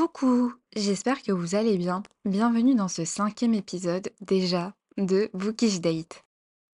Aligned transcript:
Coucou, 0.00 0.54
j'espère 0.74 1.22
que 1.22 1.30
vous 1.30 1.54
allez 1.54 1.76
bien. 1.76 2.02
Bienvenue 2.24 2.74
dans 2.74 2.88
ce 2.88 3.04
cinquième 3.04 3.52
épisode 3.52 4.08
déjà 4.22 4.72
de 4.96 5.28
Bookish 5.34 5.82
Date. 5.82 6.24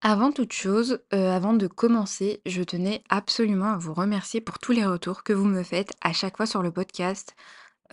Avant 0.04 0.32
toute 0.32 0.54
chose, 0.54 1.00
euh, 1.12 1.32
avant 1.36 1.54
de 1.54 1.66
commencer, 1.66 2.44
je 2.46 2.62
tenais 2.62 3.02
absolument 3.10 3.74
à 3.74 3.78
vous 3.80 3.96
remercier 3.96 4.42
pour 4.42 4.60
tous 4.60 4.74
les 4.74 4.86
retours 4.86 5.24
que 5.24 5.34
vous 5.34 5.46
me 5.46 5.64
faites 5.64 5.94
à 6.02 6.14
chaque 6.14 6.38
fois 6.38 6.46
sur 6.46 6.62
le 6.62 6.70
podcast. 6.70 7.36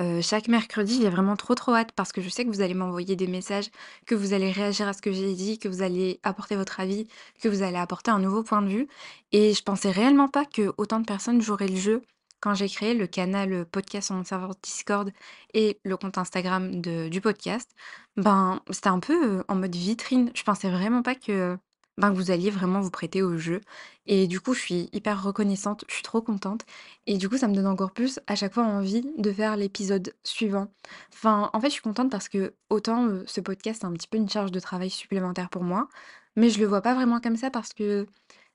Euh, 0.01 0.21
chaque 0.21 0.49
mercredi, 0.49 1.01
j'ai 1.01 1.09
vraiment 1.09 1.37
trop 1.37 1.55
trop 1.55 1.73
hâte 1.73 1.93
parce 1.93 2.13
que 2.13 2.21
je 2.21 2.29
sais 2.29 2.45
que 2.45 2.51
vous 2.51 2.61
allez 2.61 2.75
m'envoyer 2.75 3.17
des 3.17 3.27
messages, 3.27 3.71
que 4.05 4.15
vous 4.15 4.35
allez 4.35 4.53
réagir 4.53 4.87
à 4.87 4.93
ce 4.93 5.01
que 5.01 5.13
j'ai 5.13 5.33
dit, 5.33 5.59
que 5.59 5.69
vous 5.69 5.81
allez 5.81 6.21
apporter 6.25 6.57
votre 6.57 6.79
avis, 6.79 7.09
que 7.41 7.49
vous 7.49 7.63
allez 7.63 7.79
apporter 7.79 8.11
un 8.11 8.19
nouveau 8.19 8.43
point 8.43 8.61
de 8.61 8.69
vue. 8.69 8.87
Et 9.33 9.55
je 9.55 9.63
pensais 9.63 9.91
réellement 9.91 10.29
pas 10.29 10.45
que 10.45 10.75
autant 10.77 11.01
de 11.01 11.07
personnes 11.07 11.41
joueraient 11.41 11.69
le 11.69 11.77
jeu 11.77 12.03
quand 12.43 12.55
j'ai 12.55 12.69
créé 12.69 12.95
le 12.95 13.07
canal 13.07 13.53
euh, 13.53 13.65
podcast 13.65 14.07
sur 14.09 14.17
mon 14.17 14.25
serveur 14.25 14.55
Discord 14.63 15.11
et 15.55 15.81
le 15.85 15.97
compte 15.97 16.19
Instagram 16.19 16.81
de- 16.83 17.09
du 17.09 17.21
podcast. 17.23 17.71
Ben, 18.17 18.61
c'était 18.71 18.89
un 18.89 19.01
peu 19.01 19.39
euh, 19.41 19.45
en 19.49 19.55
mode 19.57 19.75
vitrine. 19.77 20.31
Je 20.35 20.43
pensais 20.45 20.71
vraiment 20.71 21.03
pas 21.03 21.15
que, 21.15 21.57
ben, 21.99 22.11
vous 22.13 22.31
alliez 22.31 22.51
vraiment 22.51 22.81
vous 22.81 22.91
prêter 22.91 23.23
au 23.23 23.39
jeu. 23.39 23.61
Et 24.07 24.27
du 24.27 24.41
coup, 24.41 24.55
je 24.55 24.61
suis 24.61 24.89
hyper 24.93 25.23
reconnaissante, 25.23 25.85
je 25.89 25.95
suis 25.95 26.03
trop 26.03 26.21
contente. 26.23 26.63
Et 27.07 27.17
du 27.19 27.29
coup, 27.29 27.39
ça 27.39 27.49
me 27.49 27.55
donne 27.55 27.67
encore 27.67 27.93
plus 27.93 28.19
à 28.27 28.35
chaque 28.35 28.55
fois 28.55 28.65
envie 28.65 29.05
de 29.19 29.33
faire 29.33 29.57
l'épisode 29.57 30.13
suivant. 30.25 30.69
Enfin, 31.13 31.51
en 31.53 31.61
fait, 31.61 31.69
je 31.69 31.75
suis 31.75 31.83
contente 31.83 32.11
parce 32.11 32.29
que 32.29 32.55
autant 32.71 33.07
euh, 33.07 33.23
ce 33.27 33.41
podcast 33.41 33.85
est 33.85 33.87
un 33.87 33.93
petit 33.93 34.09
peu 34.09 34.19
une 34.19 34.29
charge 34.29 34.51
de 34.53 34.61
travail 34.61 34.91
supplémentaire 34.91 35.49
pour 35.51 35.63
moi, 35.65 35.89
mais 36.37 36.51
je 36.51 36.59
le 36.61 36.67
vois 36.67 36.83
pas 36.83 36.95
vraiment 36.95 37.21
comme 37.21 37.37
ça 37.37 37.51
parce 37.51 37.73
que 37.73 38.07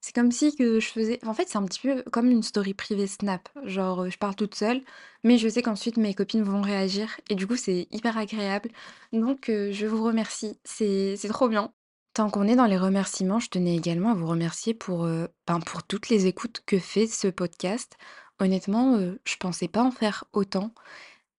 c'est 0.01 0.13
comme 0.13 0.31
si 0.31 0.55
que 0.55 0.79
je 0.79 0.87
faisais 0.87 1.19
en 1.25 1.33
fait, 1.33 1.47
c'est 1.49 1.57
un 1.57 1.65
petit 1.65 1.79
peu 1.81 2.03
comme 2.11 2.29
une 2.31 2.43
story 2.43 2.73
privée 2.73 3.07
Snap. 3.07 3.49
Genre, 3.65 4.09
je 4.09 4.17
parle 4.17 4.35
toute 4.35 4.55
seule, 4.55 4.81
mais 5.23 5.37
je 5.37 5.49
sais 5.49 5.61
qu'ensuite 5.61 5.97
mes 5.97 6.13
copines 6.13 6.43
vont 6.43 6.61
réagir 6.61 7.19
et 7.29 7.35
du 7.35 7.47
coup, 7.47 7.55
c'est 7.57 7.87
hyper 7.91 8.17
agréable. 8.17 8.69
Donc, 9.13 9.45
je 9.47 9.85
vous 9.85 10.03
remercie, 10.03 10.59
c'est 10.63 11.15
c'est 11.17 11.29
trop 11.29 11.49
bien. 11.49 11.73
Tant 12.13 12.29
qu'on 12.29 12.47
est 12.47 12.55
dans 12.55 12.65
les 12.65 12.77
remerciements, 12.77 13.39
je 13.39 13.49
tenais 13.49 13.75
également 13.75 14.11
à 14.11 14.15
vous 14.15 14.25
remercier 14.27 14.73
pour, 14.73 15.03
ben, 15.05 15.59
pour 15.65 15.83
toutes 15.83 16.09
les 16.09 16.25
écoutes 16.25 16.63
que 16.65 16.79
fait 16.79 17.05
ce 17.07 17.27
podcast. 17.27 17.95
Honnêtement, 18.39 18.97
heu, 18.97 19.19
je 19.25 19.35
pensais 19.37 19.67
pas 19.67 19.83
en 19.83 19.91
faire 19.91 20.25
autant. 20.33 20.73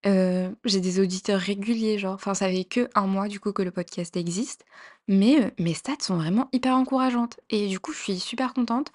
J'ai 0.04 0.80
des 0.80 1.00
auditeurs 1.00 1.40
réguliers, 1.40 1.98
genre 1.98 2.14
enfin, 2.14 2.34
ça 2.34 2.48
fait 2.48 2.64
que 2.64 2.88
un 2.94 3.06
mois 3.06 3.28
du 3.28 3.40
coup 3.40 3.52
que 3.52 3.62
le 3.62 3.70
podcast 3.70 4.16
existe, 4.16 4.64
mais 5.08 5.52
mes 5.58 5.74
stats 5.74 5.96
sont 6.00 6.16
vraiment 6.16 6.48
hyper 6.52 6.74
encourageantes 6.76 7.38
et 7.50 7.68
du 7.68 7.80
coup, 7.80 7.92
je 7.92 7.98
suis 7.98 8.18
super 8.18 8.54
contente 8.54 8.90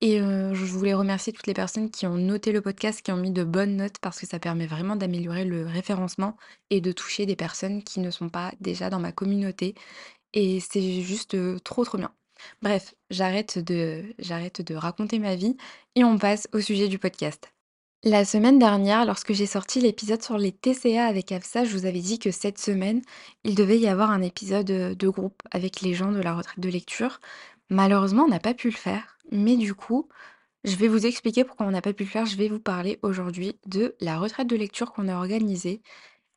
et 0.00 0.18
je 0.18 0.64
voulais 0.66 0.94
remercier 0.94 1.32
toutes 1.32 1.46
les 1.46 1.54
personnes 1.54 1.90
qui 1.90 2.06
ont 2.06 2.16
noté 2.16 2.52
le 2.52 2.60
podcast, 2.62 3.02
qui 3.02 3.12
ont 3.12 3.16
mis 3.16 3.30
de 3.32 3.44
bonnes 3.44 3.76
notes 3.76 3.98
parce 4.00 4.20
que 4.20 4.26
ça 4.26 4.38
permet 4.38 4.66
vraiment 4.66 4.96
d'améliorer 4.96 5.44
le 5.44 5.66
référencement 5.66 6.36
et 6.70 6.80
de 6.80 6.92
toucher 6.92 7.26
des 7.26 7.36
personnes 7.36 7.82
qui 7.82 8.00
ne 8.00 8.10
sont 8.10 8.28
pas 8.28 8.52
déjà 8.60 8.90
dans 8.90 9.00
ma 9.00 9.12
communauté 9.12 9.74
et 10.34 10.60
c'est 10.60 11.02
juste, 11.02 11.36
trop, 11.64 11.84
trop 11.84 11.98
bien. 11.98 12.12
Bref, 12.62 12.94
j'arrête 13.10 13.58
de 13.60 14.04
j'arrête 14.18 14.62
de 14.62 14.74
raconter 14.76 15.18
ma 15.20 15.36
vie 15.36 15.56
et 15.96 16.04
on 16.04 16.18
passe 16.18 16.48
au 16.52 16.60
sujet 16.60 16.88
du 16.88 16.98
podcast. 17.00 17.53
La 18.06 18.26
semaine 18.26 18.58
dernière, 18.58 19.06
lorsque 19.06 19.32
j'ai 19.32 19.46
sorti 19.46 19.80
l'épisode 19.80 20.22
sur 20.22 20.36
les 20.36 20.52
TCA 20.52 21.06
avec 21.06 21.32
Afsa, 21.32 21.64
je 21.64 21.72
vous 21.74 21.86
avais 21.86 22.00
dit 22.00 22.18
que 22.18 22.30
cette 22.30 22.58
semaine, 22.58 23.00
il 23.44 23.54
devait 23.54 23.78
y 23.78 23.88
avoir 23.88 24.10
un 24.10 24.20
épisode 24.20 24.70
euh, 24.70 24.94
de 24.94 25.08
groupe 25.08 25.40
avec 25.50 25.80
les 25.80 25.94
gens 25.94 26.12
de 26.12 26.20
la 26.20 26.34
retraite 26.34 26.60
de 26.60 26.68
lecture. 26.68 27.18
Malheureusement, 27.70 28.24
on 28.24 28.28
n'a 28.28 28.40
pas 28.40 28.52
pu 28.52 28.68
le 28.68 28.76
faire, 28.76 29.16
mais 29.32 29.56
du 29.56 29.74
coup, 29.74 30.06
je 30.64 30.76
vais 30.76 30.86
vous 30.88 31.06
expliquer 31.06 31.44
pourquoi 31.44 31.64
on 31.66 31.70
n'a 31.70 31.80
pas 31.80 31.94
pu 31.94 32.04
le 32.04 32.10
faire. 32.10 32.26
Je 32.26 32.36
vais 32.36 32.48
vous 32.48 32.60
parler 32.60 32.98
aujourd'hui 33.00 33.58
de 33.64 33.96
la 34.00 34.18
retraite 34.18 34.48
de 34.48 34.56
lecture 34.56 34.92
qu'on 34.92 35.08
a 35.08 35.16
organisée 35.16 35.80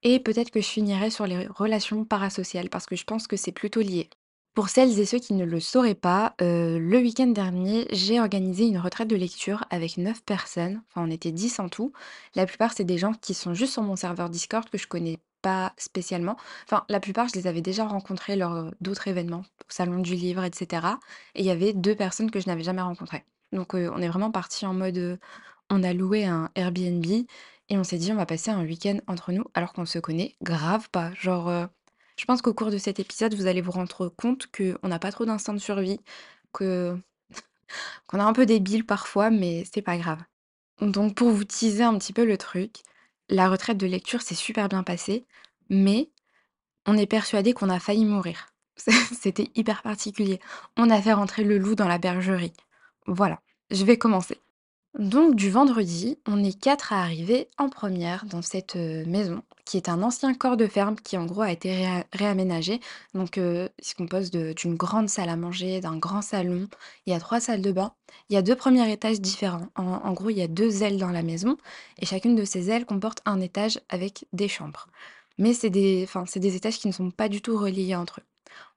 et 0.04 0.22
peut-être 0.22 0.52
que 0.52 0.62
je 0.62 0.68
finirai 0.68 1.10
sur 1.10 1.28
les 1.28 1.48
relations 1.48 2.06
parasociales 2.06 2.70
parce 2.70 2.86
que 2.86 2.96
je 2.96 3.04
pense 3.04 3.28
que 3.28 3.36
c'est 3.36 3.52
plutôt 3.52 3.82
lié. 3.82 4.10
Pour 4.58 4.70
celles 4.70 5.00
et 5.00 5.06
ceux 5.06 5.20
qui 5.20 5.36
ne 5.36 5.46
le 5.46 5.60
sauraient 5.60 5.94
pas, 5.94 6.34
heu, 6.42 6.80
le 6.80 6.98
week-end 6.98 7.28
dernier, 7.28 7.86
j'ai 7.92 8.20
organisé 8.20 8.66
une 8.66 8.80
retraite 8.80 9.08
de 9.08 9.16
lecture 9.16 9.64
avec 9.70 9.98
9 9.98 10.24
personnes, 10.24 10.82
enfin 10.90 11.06
on 11.08 11.12
était 11.12 11.32
10 11.32 11.60
en 11.60 11.70
tout. 11.70 11.94
La 12.34 12.48
plupart, 12.48 12.74
c'est 12.74 12.84
des 12.84 12.98
gens 12.98 13.14
qui 13.14 13.36
sont 13.36 13.54
juste 13.54 13.74
sur 13.74 13.84
mon 13.84 13.96
serveur 13.96 14.32
Discord 14.32 14.68
que 14.68 14.80
je 14.80 14.88
connais 14.88 15.20
pas 15.44 15.74
spécialement. 15.78 16.38
Enfin, 16.66 16.86
la 16.90 17.00
plupart, 17.00 17.28
je 17.28 17.36
les 17.36 17.46
avais 17.46 17.62
déjà 17.62 17.86
rencontrés 17.86 18.36
lors, 18.36 18.56
heu, 18.56 18.72
d'autres 18.82 19.08
événements, 19.08 19.44
au 19.62 19.70
salon 19.70 20.00
du 20.00 20.16
livre 20.16 20.44
et 20.44 20.50
cetera 20.52 21.00
et 21.36 21.42
il 21.42 21.46
y 21.46 21.52
avait 21.52 21.74
2 21.74 21.94
personnes 21.96 22.32
que 22.32 22.40
je 22.40 22.48
n'avais 22.48 22.64
jamais 22.64 22.82
rencontrées. 22.82 23.26
Donc, 23.52 23.76
heu, 23.76 23.92
on 23.94 24.02
est 24.02 24.10
vraiment 24.10 24.32
parti 24.32 24.66
en 24.66 24.74
mode, 24.74 25.20
on 25.70 25.84
a 25.84 25.94
loué 25.94 26.26
un 26.26 26.50
Airbnb 26.56 27.06
et 27.70 27.78
on 27.78 27.84
s'est 27.84 27.98
dit: 28.00 28.12
«On 28.12 28.16
va 28.16 28.26
passer 28.26 28.52
un 28.52 28.64
week-end 28.64 28.98
entre 29.08 29.34
nous», 29.34 29.46
alors 29.56 29.74
qu'on 29.74 29.86
se 29.86 30.00
connaît 30.00 30.36
grave 30.42 30.90
pas. 30.92 31.14
Genre, 31.16 31.68
je 32.18 32.26
pense 32.26 32.42
qu'au 32.42 32.54
cours 32.54 32.72
de 32.72 32.78
cet 32.78 33.00
épisode, 33.00 33.36
vous 33.36 33.48
allez 33.48 33.62
vous 33.62 33.72
rendre 33.72 34.10
compte 34.10 34.48
qu'on 34.48 34.88
n'a 34.88 35.00
pas 35.00 35.12
trop 35.12 35.26
d'instinct 35.26 35.54
de 35.54 35.60
survie, 35.60 36.00
que 36.52 36.98
qu'on 38.08 38.20
est 38.20 38.22
un 38.22 38.34
peu 38.34 38.46
débile 38.46 38.86
parfois, 38.86 39.30
mais 39.30 39.64
c'est 39.72 39.82
pas 39.82 39.98
grave. 39.98 40.20
Donc 40.82 41.16
pour 41.16 41.30
vous 41.30 41.44
teaser 41.44 41.84
un 41.84 41.98
petit 41.98 42.14
peu 42.14 42.26
le 42.26 42.38
truc, 42.38 42.82
la 43.30 43.50
retraite 43.50 43.78
de 43.78 43.88
lecture 43.88 44.22
s'est 44.22 44.36
super 44.36 44.70
bien 44.70 44.84
passée, 44.84 45.26
mais 45.70 46.10
on 46.86 46.98
est 46.98 47.08
persuadé 47.08 47.54
qu'on 47.54 47.70
a 47.70 47.80
failli 47.80 48.06
mourir. 48.06 48.48
C'était 48.78 49.52
hyper 49.56 49.82
particulier. 49.82 50.40
On 50.78 50.90
a 50.90 51.02
fait 51.02 51.14
rentrer 51.14 51.44
le 51.44 51.58
loup 51.58 51.76
dans 51.76 51.88
la 51.88 51.98
bergerie. 51.98 52.54
Voilà, 53.06 53.42
je 53.72 53.84
vais 53.86 53.98
commencer. 53.98 54.40
Donc 54.96 55.36
du 55.36 55.52
vendredi, 55.52 56.18
on 56.28 56.44
est 56.44 56.60
4 56.60 56.92
à 56.92 57.02
arriver 57.04 57.48
en 57.60 57.70
première 57.70 58.26
dans 58.26 58.42
cette, 58.42 58.76
heu, 58.76 59.06
maison, 59.06 59.44
qui 59.64 59.78
est 59.78 59.90
un 59.90 60.02
ancien 60.02 60.34
corps 60.34 60.58
de 60.58 60.66
ferme 60.66 60.96
qui 60.96 61.18
en 61.18 61.26
gros 61.26 61.42
a 61.44 61.52
été 61.52 61.72
réa 61.76 62.04
réaménagé. 62.14 62.80
Donc, 63.14 63.38
heu, 63.38 63.70
il 63.80 63.86
se 63.86 63.94
compose 63.94 64.32
d'une 64.32 64.76
grande 64.76 65.08
salle 65.10 65.30
à 65.30 65.36
manger, 65.36 65.82
d'un 65.82 65.98
grand 65.98 66.24
salon, 66.24 66.68
il 67.06 67.12
y 67.14 67.16
a 67.16 67.20
3 67.20 67.40
salles 67.40 67.62
de 67.62 67.72
bain. 67.72 67.94
Il 68.30 68.34
y 68.34 68.38
a 68.38 68.42
2 68.42 68.56
premiers 68.56 68.92
étages 68.92 69.22
différents. 69.22 69.68
En 69.76 70.14
gros, 70.14 70.32
il 70.32 70.38
y 70.38 70.42
a 70.42 70.48
2 70.48 70.82
ailes 70.84 70.98
dans 70.98 71.12
la 71.12 71.22
maison 71.22 71.58
et 72.00 72.06
chacune 72.08 72.36
de 72.36 72.44
ces 72.46 72.72
ailes 72.72 72.86
comporte 72.86 73.22
un 73.26 73.40
étage 73.40 73.80
avec 73.90 74.26
des 74.34 74.48
chambres. 74.48 74.88
Mais 75.38 75.54
c'est 75.54 75.70
des 75.70 76.08
des 76.38 76.56
étages 76.56 76.80
qui 76.80 76.88
ne 76.88 76.94
sont 76.94 77.12
pas 77.12 77.30
du 77.30 77.42
tout 77.42 77.58
reliés 77.58 77.96
entre 77.96 78.22
eux. 78.22 78.24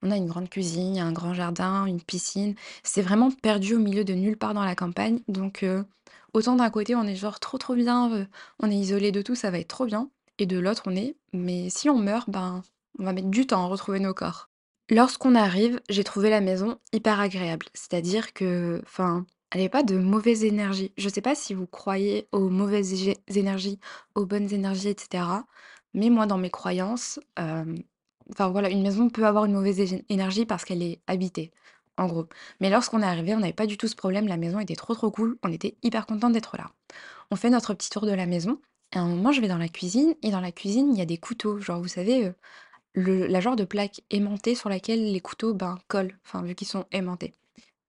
On 0.02 0.10
a 0.10 0.16
une 0.16 0.26
grande 0.26 0.48
cuisine, 0.50 0.98
un 0.98 1.12
grand 1.12 1.34
jardin, 1.34 1.86
une 1.86 2.02
piscine. 2.02 2.54
C'est 2.82 3.02
vraiment 3.02 3.30
perdu 3.30 3.74
au 3.76 3.78
milieu 3.78 4.04
de 4.04 4.14
nulle 4.14 4.36
part 4.36 4.54
dans 4.54 4.64
la 4.64 4.74
campagne. 4.74 5.20
Donc, 5.28 5.62
heu, 5.62 5.84
autant 6.34 6.56
d'un 6.56 6.70
côté, 6.70 6.94
on 6.94 7.04
est 7.04 7.16
genre: 7.16 7.40
«Trop, 7.40 7.58
trop 7.58 7.74
bien, 7.74 8.10
heu, 8.14 8.26
on 8.60 8.70
est 8.70 8.76
isolé 8.76 9.12
de 9.12 9.22
tout, 9.22 9.34
ça 9.34 9.50
va 9.50 9.58
être 9.58 9.68
trop 9.68 9.86
bien» 9.86 10.10
et 10.38 10.46
de 10.46 10.58
l'autre, 10.58 10.82
on 10.86 10.96
est: 10.96 11.16
«Mais 11.32 11.68
si 11.70 11.90
on 11.90 11.98
meurt, 11.98 12.30
ben, 12.30 12.62
on 12.98 13.04
va 13.04 13.12
mettre 13.12 13.28
du 13.28 13.46
temps 13.46 13.64
à 13.64 13.66
retrouver 13.68 14.00
nos 14.00 14.14
corps». 14.14 14.48
Lorsqu'on 14.90 15.34
arrive, 15.36 15.80
j'ai 15.88 16.04
trouvé 16.04 16.30
la 16.30 16.40
maison 16.40 16.78
hyper 16.92 17.20
agréable. 17.20 17.66
C'est-à-dire 17.74 18.32
que, 18.32 18.80
enfin, 18.84 19.24
elle 19.52 19.60
avait 19.60 19.68
pas 19.68 19.82
de 19.84 19.96
mauvaise 19.98 20.42
énergie. 20.44 20.92
Je 20.98 21.08
sais 21.08 21.20
pas 21.20 21.34
si 21.36 21.54
vous 21.54 21.66
croyez 21.66 22.28
aux 22.32 22.48
mauvaises 22.50 22.92
énergies, 23.28 23.78
aux 24.14 24.26
bonnes 24.26 24.52
énergies 24.52 24.88
et 24.88 24.96
cetera, 24.98 25.46
mais 25.94 26.10
moi, 26.10 26.26
dans 26.26 26.38
mes 26.38 26.50
croyances, 26.50 27.20
hem, 27.36 27.76
enfin 28.32 28.48
voilà, 28.48 28.70
une 28.70 28.82
maison 28.82 29.10
peut 29.10 29.26
avoir 29.26 29.44
une 29.44 29.52
mauvaise 29.54 29.80
énergie 30.08 30.46
parce 30.46 30.64
qu'elle 30.64 30.82
est 30.82 31.00
habitée, 31.06 31.52
en 32.00 32.06
gros. 32.08 32.28
Mais 32.60 32.70
lorsqu'on 32.70 33.02
est 33.02 33.06
arrivé, 33.06 33.34
on 33.34 33.40
n'avait 33.40 33.52
pas 33.52 33.66
du 33.66 33.78
tout 33.78 33.88
ce 33.88 33.96
problème, 33.96 34.28
la 34.28 34.36
maison 34.38 34.60
était 34.60 34.76
trop, 34.76 34.94
trop 34.94 35.10
cool, 35.10 35.38
on 35.44 35.52
était 35.52 35.76
hyper 35.82 36.06
contents 36.06 36.30
d'être 36.30 36.56
là. 36.56 36.72
On 37.30 37.36
fait 37.36 37.50
notre 37.50 37.74
petit 37.74 37.90
tour 37.90 38.06
de 38.06 38.12
la 38.12 38.26
maison 38.26 38.60
et 38.94 38.98
à 38.98 39.02
un 39.02 39.08
moment, 39.08 39.32
je 39.32 39.40
vais 39.40 39.48
dans 39.48 39.58
la 39.58 39.68
cuisine 39.68 40.14
et 40.22 40.30
dans 40.30 40.40
la 40.40 40.52
cuisine, 40.52 40.92
il 40.92 40.98
y 40.98 41.02
a 41.02 41.06
des 41.06 41.18
couteaux, 41.18 41.60
genre 41.60 41.80
vous 41.80 41.88
savez, 41.88 42.32
le 42.94 43.26
la 43.28 43.40
genre 43.40 43.56
de 43.56 43.64
plaque 43.64 44.02
aimantée 44.10 44.54
sur 44.56 44.68
laquelle 44.70 45.12
les 45.12 45.20
couteaux, 45.20 45.54
ben, 45.54 45.78
collent, 45.88 46.18
enfin, 46.26 46.42
vu 46.42 46.54
qu'ils 46.54 46.68
sont 46.68 46.86
aimantés. 46.92 47.34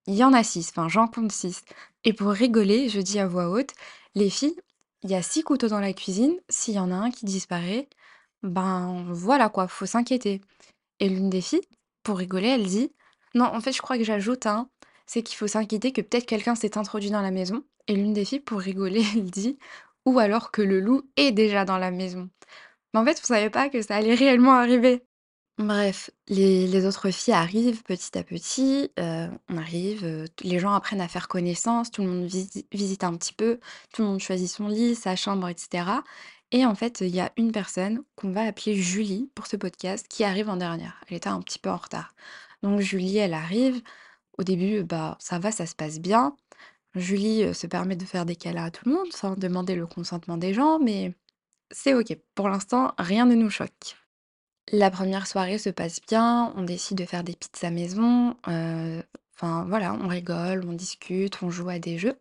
Il 0.07 0.15
y 0.15 0.23
en 0.23 0.33
a 0.33 0.43
6, 0.43 0.69
enfin, 0.71 0.89
j'en 0.89 1.07
compte 1.07 1.31
6. 1.31 1.63
et 2.05 2.13
pour 2.13 2.29
rigoler, 2.31 2.89
je 2.89 3.01
dis 3.01 3.19
à 3.19 3.27
voix 3.27 3.49
haute: 3.49 3.71
«Les 4.15 4.29
filles, 4.29 4.55
il 5.03 5.11
y 5.11 5.15
a 5.15 5.21
6 5.23 5.43
couteaux 5.43 5.67
dans 5.69 5.79
la 5.79 5.93
cuisine, 5.93 6.35
s'il 6.49 6.75
y 6.75 6.79
en 6.79 6.91
a 6.91 6.95
un 6.95 7.11
qui 7.11 7.25
disparaît, 7.25 7.87
ben, 8.43 9.05
voilà 9.11 9.49
quoi, 9.49 9.67
faut 9.67 9.85
s'inquiéter» 9.87 10.41
et 10.99 11.09
l'une 11.09 11.29
des 11.29 11.41
filles, 11.41 11.61
pour 12.03 12.17
rigoler, 12.17 12.47
elle 12.49 12.65
dit: 12.67 12.91
«Non, 13.33 13.45
en 13.45 13.61
fait, 13.61 13.71
je 13.71 13.81
crois 13.81 13.97
que 13.97 14.03
j'ajoute 14.03 14.45
un, 14.45 14.69
c'est 15.05 15.23
qu'il 15.23 15.37
faut 15.37 15.47
s'inquiéter 15.47 15.91
que 15.93 16.01
peut-être 16.01 16.25
quelqu'un 16.25 16.55
s'est 16.55 16.77
introduit 16.77 17.11
dans 17.11 17.21
la 17.21 17.31
maison» 17.31 17.63
et 17.87 17.95
l'une 17.95 18.13
des 18.13 18.25
filles, 18.25 18.39
pour 18.39 18.59
rigoler, 18.59 19.03
elle 19.15 19.25
dit: 19.31 19.57
«Ou 20.05 20.19
alors 20.19 20.51
que 20.51 20.61
le 20.61 20.79
loup 20.79 21.03
est 21.17 21.31
déjà 21.31 21.65
dans 21.65 21.77
la 21.77 21.91
maison». 21.91 22.29
Mais 22.93 23.01
en 23.01 23.05
fait, 23.05 23.19
on 23.23 23.27
savait 23.27 23.49
pas 23.51 23.69
que 23.69 23.81
ça 23.83 23.95
allait 23.97 24.15
réellement 24.15 24.53
arriver. 24.53 25.03
Bref, 25.59 26.09
les 26.29 26.85
autres 26.87 27.11
filles 27.11 27.33
arrivent 27.35 27.83
petit 27.83 28.17
à 28.17 28.23
petit, 28.23 28.91
heu, 28.99 29.29
on 29.49 29.57
arrive, 29.57 30.05
heu, 30.05 30.27
t 30.29 30.47
les 30.47 30.59
gens 30.59 30.73
apprennent 30.73 31.01
à 31.01 31.07
faire 31.09 31.27
connaissance, 31.27 31.91
tout 31.91 32.01
le 32.03 32.09
monde 32.09 32.25
visi 32.25 32.65
visite 32.73 33.03
un 33.03 33.15
petit 33.17 33.33
peu, 33.33 33.59
tout 33.93 34.01
le 34.03 34.07
monde 34.09 34.19
choisit 34.21 34.49
son 34.49 34.67
lit, 34.69 34.95
sa 34.95 35.15
chambre 35.15 35.49
et 35.49 35.55
cetera 35.57 36.03
et 36.51 36.65
en 36.65 36.75
fait, 36.75 37.01
il 37.01 37.15
y 37.15 37.19
a 37.19 37.31
une 37.37 37.51
personne 37.51 38.03
qu'on 38.15 38.31
va 38.31 38.41
appeler 38.43 38.75
Julie 38.75 39.29
pour 39.35 39.47
ce 39.47 39.55
podcast 39.55 40.07
qui 40.09 40.23
arrive 40.23 40.49
en 40.49 40.57
dernière. 40.57 41.01
Elle 41.07 41.17
était 41.17 41.29
un 41.29 41.41
petit 41.41 41.59
peu 41.59 41.69
en 41.69 41.77
retard. 41.77 42.13
Donc 42.63 42.81
Julie, 42.81 43.17
elle 43.17 43.33
arrive. 43.33 43.81
Au 44.37 44.43
début, 44.43 44.83
bah, 44.83 45.17
ça 45.19 45.39
va, 45.39 45.51
ça 45.51 45.65
se 45.65 45.75
passe 45.75 45.99
bien. 45.99 46.35
Julie, 46.95 47.43
heu, 47.43 47.53
se 47.53 47.67
permet 47.67 47.95
de 47.95 48.05
faire 48.05 48.25
des 48.25 48.35
câlins 48.35 48.65
à 48.65 48.71
tout 48.71 48.87
le 48.89 48.95
monde 48.95 49.13
sans 49.13 49.35
demander 49.35 49.75
le 49.75 49.87
consentement 49.87 50.37
des 50.37 50.53
gens, 50.53 50.79
mais 50.79 51.13
c'est 51.71 51.93
OK. 51.93 52.17
Pour 52.35 52.49
l'instant, 52.49 52.93
rien 52.97 53.25
ne 53.25 53.35
nous 53.35 53.49
choque. 53.49 53.97
La 54.71 54.91
première 54.91 55.27
soirée 55.27 55.57
se 55.57 55.69
passe 55.69 55.99
bien, 56.07 56.53
on 56.55 56.63
décide 56.63 56.97
de 56.97 57.05
faire 57.05 57.23
des 57.23 57.35
pizzas 57.35 57.71
maison, 57.71 58.35
heu, 58.47 59.03
enfin 59.35 59.65
voilà, 59.67 59.93
on 59.93 60.07
rigole, 60.07 60.65
on 60.67 60.73
discute, 60.73 61.41
on 61.43 61.49
joue 61.49 61.69
à 61.69 61.79
des 61.79 61.97
jeux. 61.97 62.17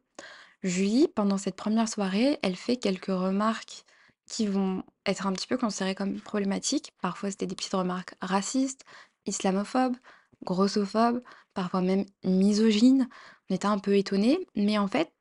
Julie, 0.63 1.09
pendant 1.09 1.39
cette 1.39 1.57
première 1.57 1.89
soirée, 1.89 2.39
elle 2.43 2.57
fait 2.57 2.77
quelques 2.77 3.07
remarques 3.07 3.85
qui 4.31 4.47
vont 4.47 4.85
être 5.07 5.27
un 5.27 5.35
petit 5.35 5.49
peu 5.49 5.59
considérées 5.59 5.97
comme 5.97 6.21
problématiques. 6.21 6.95
Parfois, 7.03 7.31
c'était 7.33 7.47
des 7.49 7.57
petites 7.57 7.75
remarques 7.75 8.15
racistes, 8.23 8.85
islamophobes, 9.27 9.97
grossophobes, 10.45 11.23
parfois 11.55 11.83
même 11.83 12.07
misogynes. 12.25 13.09
On 13.51 13.57
était 13.57 13.67
un 13.67 13.79
peu 13.81 13.97
étonnés, 13.97 14.39
mais 14.57 14.79
en 14.79 14.89
fait, 14.89 15.13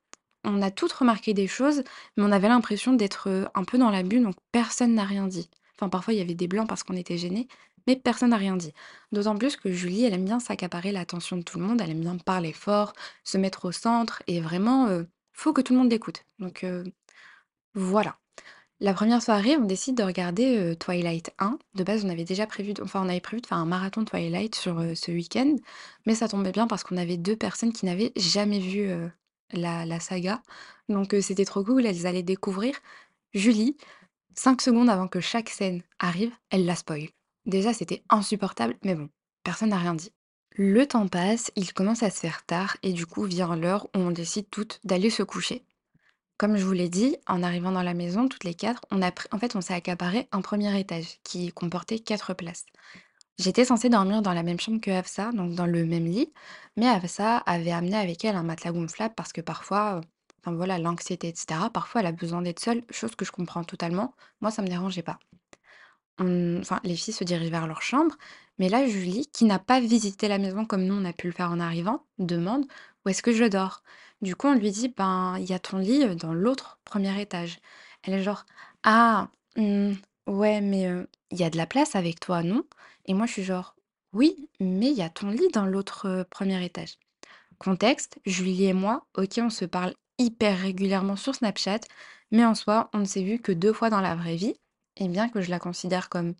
on 0.45 0.61
a 0.61 0.71
toutes 0.71 0.94
remarqué 0.94 1.33
des 1.33 1.47
choses, 1.47 1.83
mais 2.17 2.23
on 2.23 2.31
avait 2.31 2.47
l'impression 2.50 2.94
d'être, 2.94 3.29
heu, 3.29 3.47
un 3.56 3.63
peu 3.65 3.77
dans 3.79 3.89
la 3.89 4.03
bulle, 4.03 4.23
donc 4.23 4.35
personne 4.51 4.94
n'a 4.95 5.06
rien 5.06 5.27
dit. 5.27 5.50
Enfin, 5.75 5.89
parfois, 5.89 6.13
il 6.13 6.17
y 6.19 6.21
avait 6.21 6.35
des 6.35 6.47
blancs 6.47 6.67
parce 6.69 6.83
qu'on 6.83 6.95
était 6.95 7.17
gênés, 7.17 7.47
mais 7.88 7.95
personne 7.95 8.29
n'a 8.29 8.38
rien 8.38 8.56
dit. 8.57 8.73
D'autant 9.11 9.35
plus 9.38 9.57
que 9.57 9.71
Julie, 9.71 10.06
elle 10.06 10.13
aime 10.13 10.25
bien 10.25 10.39
s'accaparer 10.39 10.91
l'attention 10.91 11.38
de 11.38 11.44
tout 11.44 11.59
le 11.59 11.65
monde, 11.65 11.81
elle 11.81 11.89
aime 11.91 12.01
bien 12.01 12.17
parler 12.17 12.53
fort, 12.53 12.94
se 13.23 13.38
mettre 13.38 13.65
au 13.65 13.71
centre 13.71 14.21
et 14.27 14.39
vraiment, 14.41 14.88
heu, 14.89 15.07
faut 15.33 15.53
que 15.53 15.61
tout 15.61 15.73
le 15.73 15.79
monde 15.79 15.91
l'écoute. 15.91 16.25
Donc, 16.39 16.63
heu, 16.63 16.83
voilà. 17.73 18.17
La 18.81 18.93
première 18.93 19.21
soirée, 19.21 19.57
on 19.57 19.65
décide 19.65 19.95
de 19.97 20.03
regarder, 20.03 20.55
heu, 20.57 20.75
Twilight 20.75 21.31
1. 21.37 21.59
De 21.75 21.83
base, 21.83 22.05
on 22.05 22.09
avait 22.09 22.23
déjà 22.23 22.47
prévu 22.47 22.71
d 22.73 22.81
enfin, 22.81 23.01
on 23.05 23.09
avait 23.09 23.19
prévu 23.19 23.41
de 23.41 23.47
faire 23.47 23.57
un 23.57 23.65
marathon 23.65 24.05
Twilight 24.05 24.55
sur, 24.55 24.79
heu, 24.79 24.95
ce 24.95 25.11
week-end, 25.11 25.55
mais 26.05 26.15
ça 26.15 26.29
tombait 26.29 26.53
bien 26.53 26.65
parce 26.65 26.83
qu'on 26.85 26.95
avait 26.95 27.17
2 27.17 27.35
personnes 27.35 27.73
qui 27.73 27.85
n'avaient 27.85 28.13
jamais 28.15 28.59
vu, 28.59 28.87
heu, 28.89 29.11
la 29.51 29.99
saga. 29.99 30.41
Donc, 30.87 31.13
c'était 31.21 31.43
trop 31.43 31.61
cool, 31.63 31.85
elles 31.85 32.07
allaient 32.07 32.23
découvrir. 32.23 32.73
Julie, 33.33 33.75
5 34.35 34.61
secondes 34.61 34.89
avant 34.89 35.07
que 35.09 35.21
chaque 35.21 35.49
scène 35.49 35.83
arrive, 35.99 36.31
elle 36.51 36.65
la 36.65 36.75
spoil. 36.75 37.09
Déjà, 37.47 37.73
c'était 37.73 38.03
insupportable, 38.09 38.77
mais 38.83 38.95
bon, 38.95 39.09
personne 39.43 39.69
n'a 39.69 39.77
rien 39.79 39.95
dit. 39.95 40.11
Le 40.55 40.87
temps 40.87 41.07
passe, 41.09 41.51
il 41.57 41.73
commence 41.73 42.03
à 42.03 42.11
se 42.11 42.19
faire 42.21 42.45
tard 42.45 42.77
et 42.83 42.93
du 42.93 43.05
coup 43.07 43.23
vient 43.25 43.55
l'heure 43.57 43.87
où 43.95 43.99
on 43.99 44.11
décide 44.11 44.49
toutes 44.51 44.79
d'aller 44.85 45.09
se 45.09 45.23
coucher. 45.23 45.63
Comme 46.39 46.57
je 46.57 46.65
vous 46.65 46.71
l'ai 46.74 46.89
dit, 46.89 47.18
en 47.27 47.44
arrivant 47.44 47.71
dans 47.71 47.83
la 47.83 47.94
maison, 47.94 48.27
toutes 48.27 48.45
les 48.45 48.56
4, 48.56 48.81
on 48.91 49.03
a 49.03 49.12
en 49.31 49.38
fait, 49.39 49.56
on 49.56 49.62
s'est 49.62 49.75
accaparé 49.75 50.27
un 50.31 50.41
premier 50.41 50.80
étage 50.80 51.19
qui 51.24 51.51
comportait 51.51 52.00
4 52.00 52.33
places. 52.33 52.65
J'étais 53.39 53.65
censée 53.65 53.89
dormir 53.89 54.21
dans 54.21 54.33
la 54.33 54.44
même 54.44 54.59
chambre 54.59 54.81
que 54.81 54.91
Hafsa, 54.91 55.31
donc 55.33 55.53
dans 55.56 55.68
le 55.68 55.86
même 55.86 56.06
lit, 56.06 56.33
mais 56.77 56.88
Hafsa 56.88 57.38
avait 57.39 57.71
amené 57.71 57.97
avec 57.97 58.25
elle 58.25 58.38
un 58.38 58.44
matelas 58.44 58.71
gonflable 58.71 59.15
parce 59.15 59.33
que 59.33 59.41
parfois, 59.41 59.97
heu, 60.00 60.01
enfin 60.41 60.56
voilà, 60.56 60.80
l'anxiété 60.80 61.30
et 61.30 61.36
cetera, 61.36 61.69
parfois 61.69 62.01
elle 62.01 62.07
a 62.07 62.13
besoin 62.13 62.42
d'être 62.42 62.62
seule, 62.62 62.83
chose 62.92 63.15
que 63.15 63.25
je 63.25 63.31
comprends 63.31 63.63
totalement. 63.65 64.13
Moi, 64.42 64.51
ça 64.51 64.62
me 64.63 64.68
dérangeait 64.69 65.03
pas. 65.03 65.19
Les 66.19 66.95
filles 66.95 67.13
se 67.13 67.24
dirigent 67.24 67.51
vers 67.51 67.68
leur 67.68 67.81
chambre, 67.81 68.15
mais 68.57 68.69
là, 68.69 68.85
Julie, 68.88 69.27
qui 69.33 69.45
n'a 69.45 69.59
pas 69.59 69.80
visité 69.80 70.27
la 70.27 70.38
maison 70.38 70.65
comme 70.65 70.83
nous, 70.85 70.95
on 70.95 71.06
a 71.06 71.13
pu 71.13 71.27
le 71.27 71.33
faire 71.33 71.51
en 71.51 71.59
arrivant, 71.62 72.06
demande: 72.18 72.65
«Où 73.06 73.09
est-ce 73.09 73.24
que 73.24 73.31
je 73.33 73.45
dors?» 73.45 73.83
Du 74.21 74.36
coup, 74.36 74.48
on 74.48 74.54
lui 74.56 74.71
dit: 74.71 74.89
«Ben, 74.89 75.38
il 75.39 75.45
y 75.50 75.54
a 75.54 75.60
ton 75.60 75.77
lit, 75.77 76.04
heu, 76.04 76.16
dans 76.16 76.33
l'autre 76.33 76.80
premier 76.86 77.19
étage». 77.21 77.60
Elle 78.04 78.13
est 78.16 78.24
genre: 78.24 78.45
«Ah, 78.83 79.30
mmh, 79.57 79.94
ouais, 80.27 80.62
mais, 80.62 80.89
il 81.31 81.38
y 81.39 81.44
a 81.44 81.50
de 81.50 81.57
la 81.57 81.66
place 81.68 81.95
avec 81.95 82.19
toi, 82.19 82.44
non?» 82.44 82.63
et 83.06 83.13
moi, 83.13 83.25
je 83.27 83.33
suis 83.33 83.44
genre: 83.44 83.75
«Oui, 84.13 84.50
mais 84.60 84.88
il 84.92 84.98
y 84.98 85.01
a 85.04 85.10
ton 85.10 85.30
lit 85.30 85.50
dans 85.54 85.66
l'autre, 85.66 86.25
1 86.31 86.62
étage». 86.62 86.98
Contexte, 87.60 88.19
Julie 88.25 88.66
et 88.66 88.74
moi, 88.74 89.06
OK, 89.16 89.39
on 89.39 89.50
se 89.51 89.66
parle 89.66 89.94
hyper 90.19 90.60
régulièrement 90.60 91.16
sur 91.18 91.36
Snapchat, 91.36 91.81
mais 92.31 92.45
en 92.45 92.56
soi, 92.56 92.89
on 92.94 93.00
ne 93.00 93.06
s'est 93.06 93.24
vu 93.24 93.39
que 93.39 93.51
2 93.54 93.74
fois 93.74 93.89
dans 93.92 94.01
la 94.01 94.16
vraie 94.16 94.36
vie 94.38 94.56
et 94.98 95.07
bien 95.10 95.30
que 95.30 95.42
je 95.42 95.50
la 95.51 95.60
considère 95.60 96.10
comme, 96.10 96.36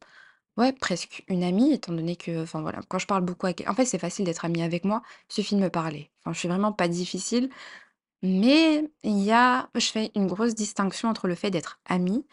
ouais, 0.60 0.74
presque 0.74 1.24
une 1.28 1.44
amie 1.44 1.74
étant 1.74 1.94
donné 1.94 2.16
que, 2.16 2.44
enfin 2.44 2.62
voilà, 2.62 2.82
quand 2.90 3.00
je 3.00 3.08
parle 3.08 3.24
beaucoup 3.24 3.48
avec 3.48 3.68
en 3.68 3.74
fait, 3.74 3.86
c'est 3.86 4.00
facile 4.00 4.26
d'être 4.26 4.46
amie 4.46 4.62
avec 4.64 4.86
moi, 4.86 5.02
il 5.30 5.34
suffit 5.36 5.56
de 5.56 5.62
me 5.62 5.70
parler. 5.70 6.12
Enfin, 6.22 6.34
je 6.34 6.40
suis 6.40 6.48
vraiment 6.50 6.74
pas 6.74 6.88
difficile, 6.88 7.50
mais 8.24 8.90
il 9.04 9.20
y 9.20 9.32
a 9.32 9.70
je 9.76 9.88
fais 9.92 10.12
une 10.16 10.28
grosse 10.28 10.56
distinction 10.56 11.10
entre 11.10 11.28
le 11.28 11.36
fait 11.36 11.52
d'être 11.52 11.80
amie 11.88 12.26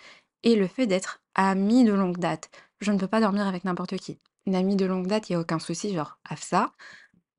et 0.45 0.57
le 0.57 0.69
fait 0.69 0.87
d'être 0.87 1.23
amie 1.35 1.85
de 1.85 1.93
longue 1.93 2.19
date. 2.19 2.51
Je 2.81 2.93
ne 2.93 2.99
peux 2.99 3.09
pas 3.09 3.21
dormir 3.21 3.47
avec 3.47 3.65
n'importe 3.65 3.97
qui. 3.99 4.19
Une 4.47 4.57
amie 4.57 4.77
de 4.77 4.87
longue 4.87 5.07
date, 5.09 5.31
il 5.31 5.35
y 5.35 5.37
a 5.37 5.41
aucun 5.41 5.59
souci, 5.59 5.95
genre 5.95 6.19
Hafsa, 6.29 6.73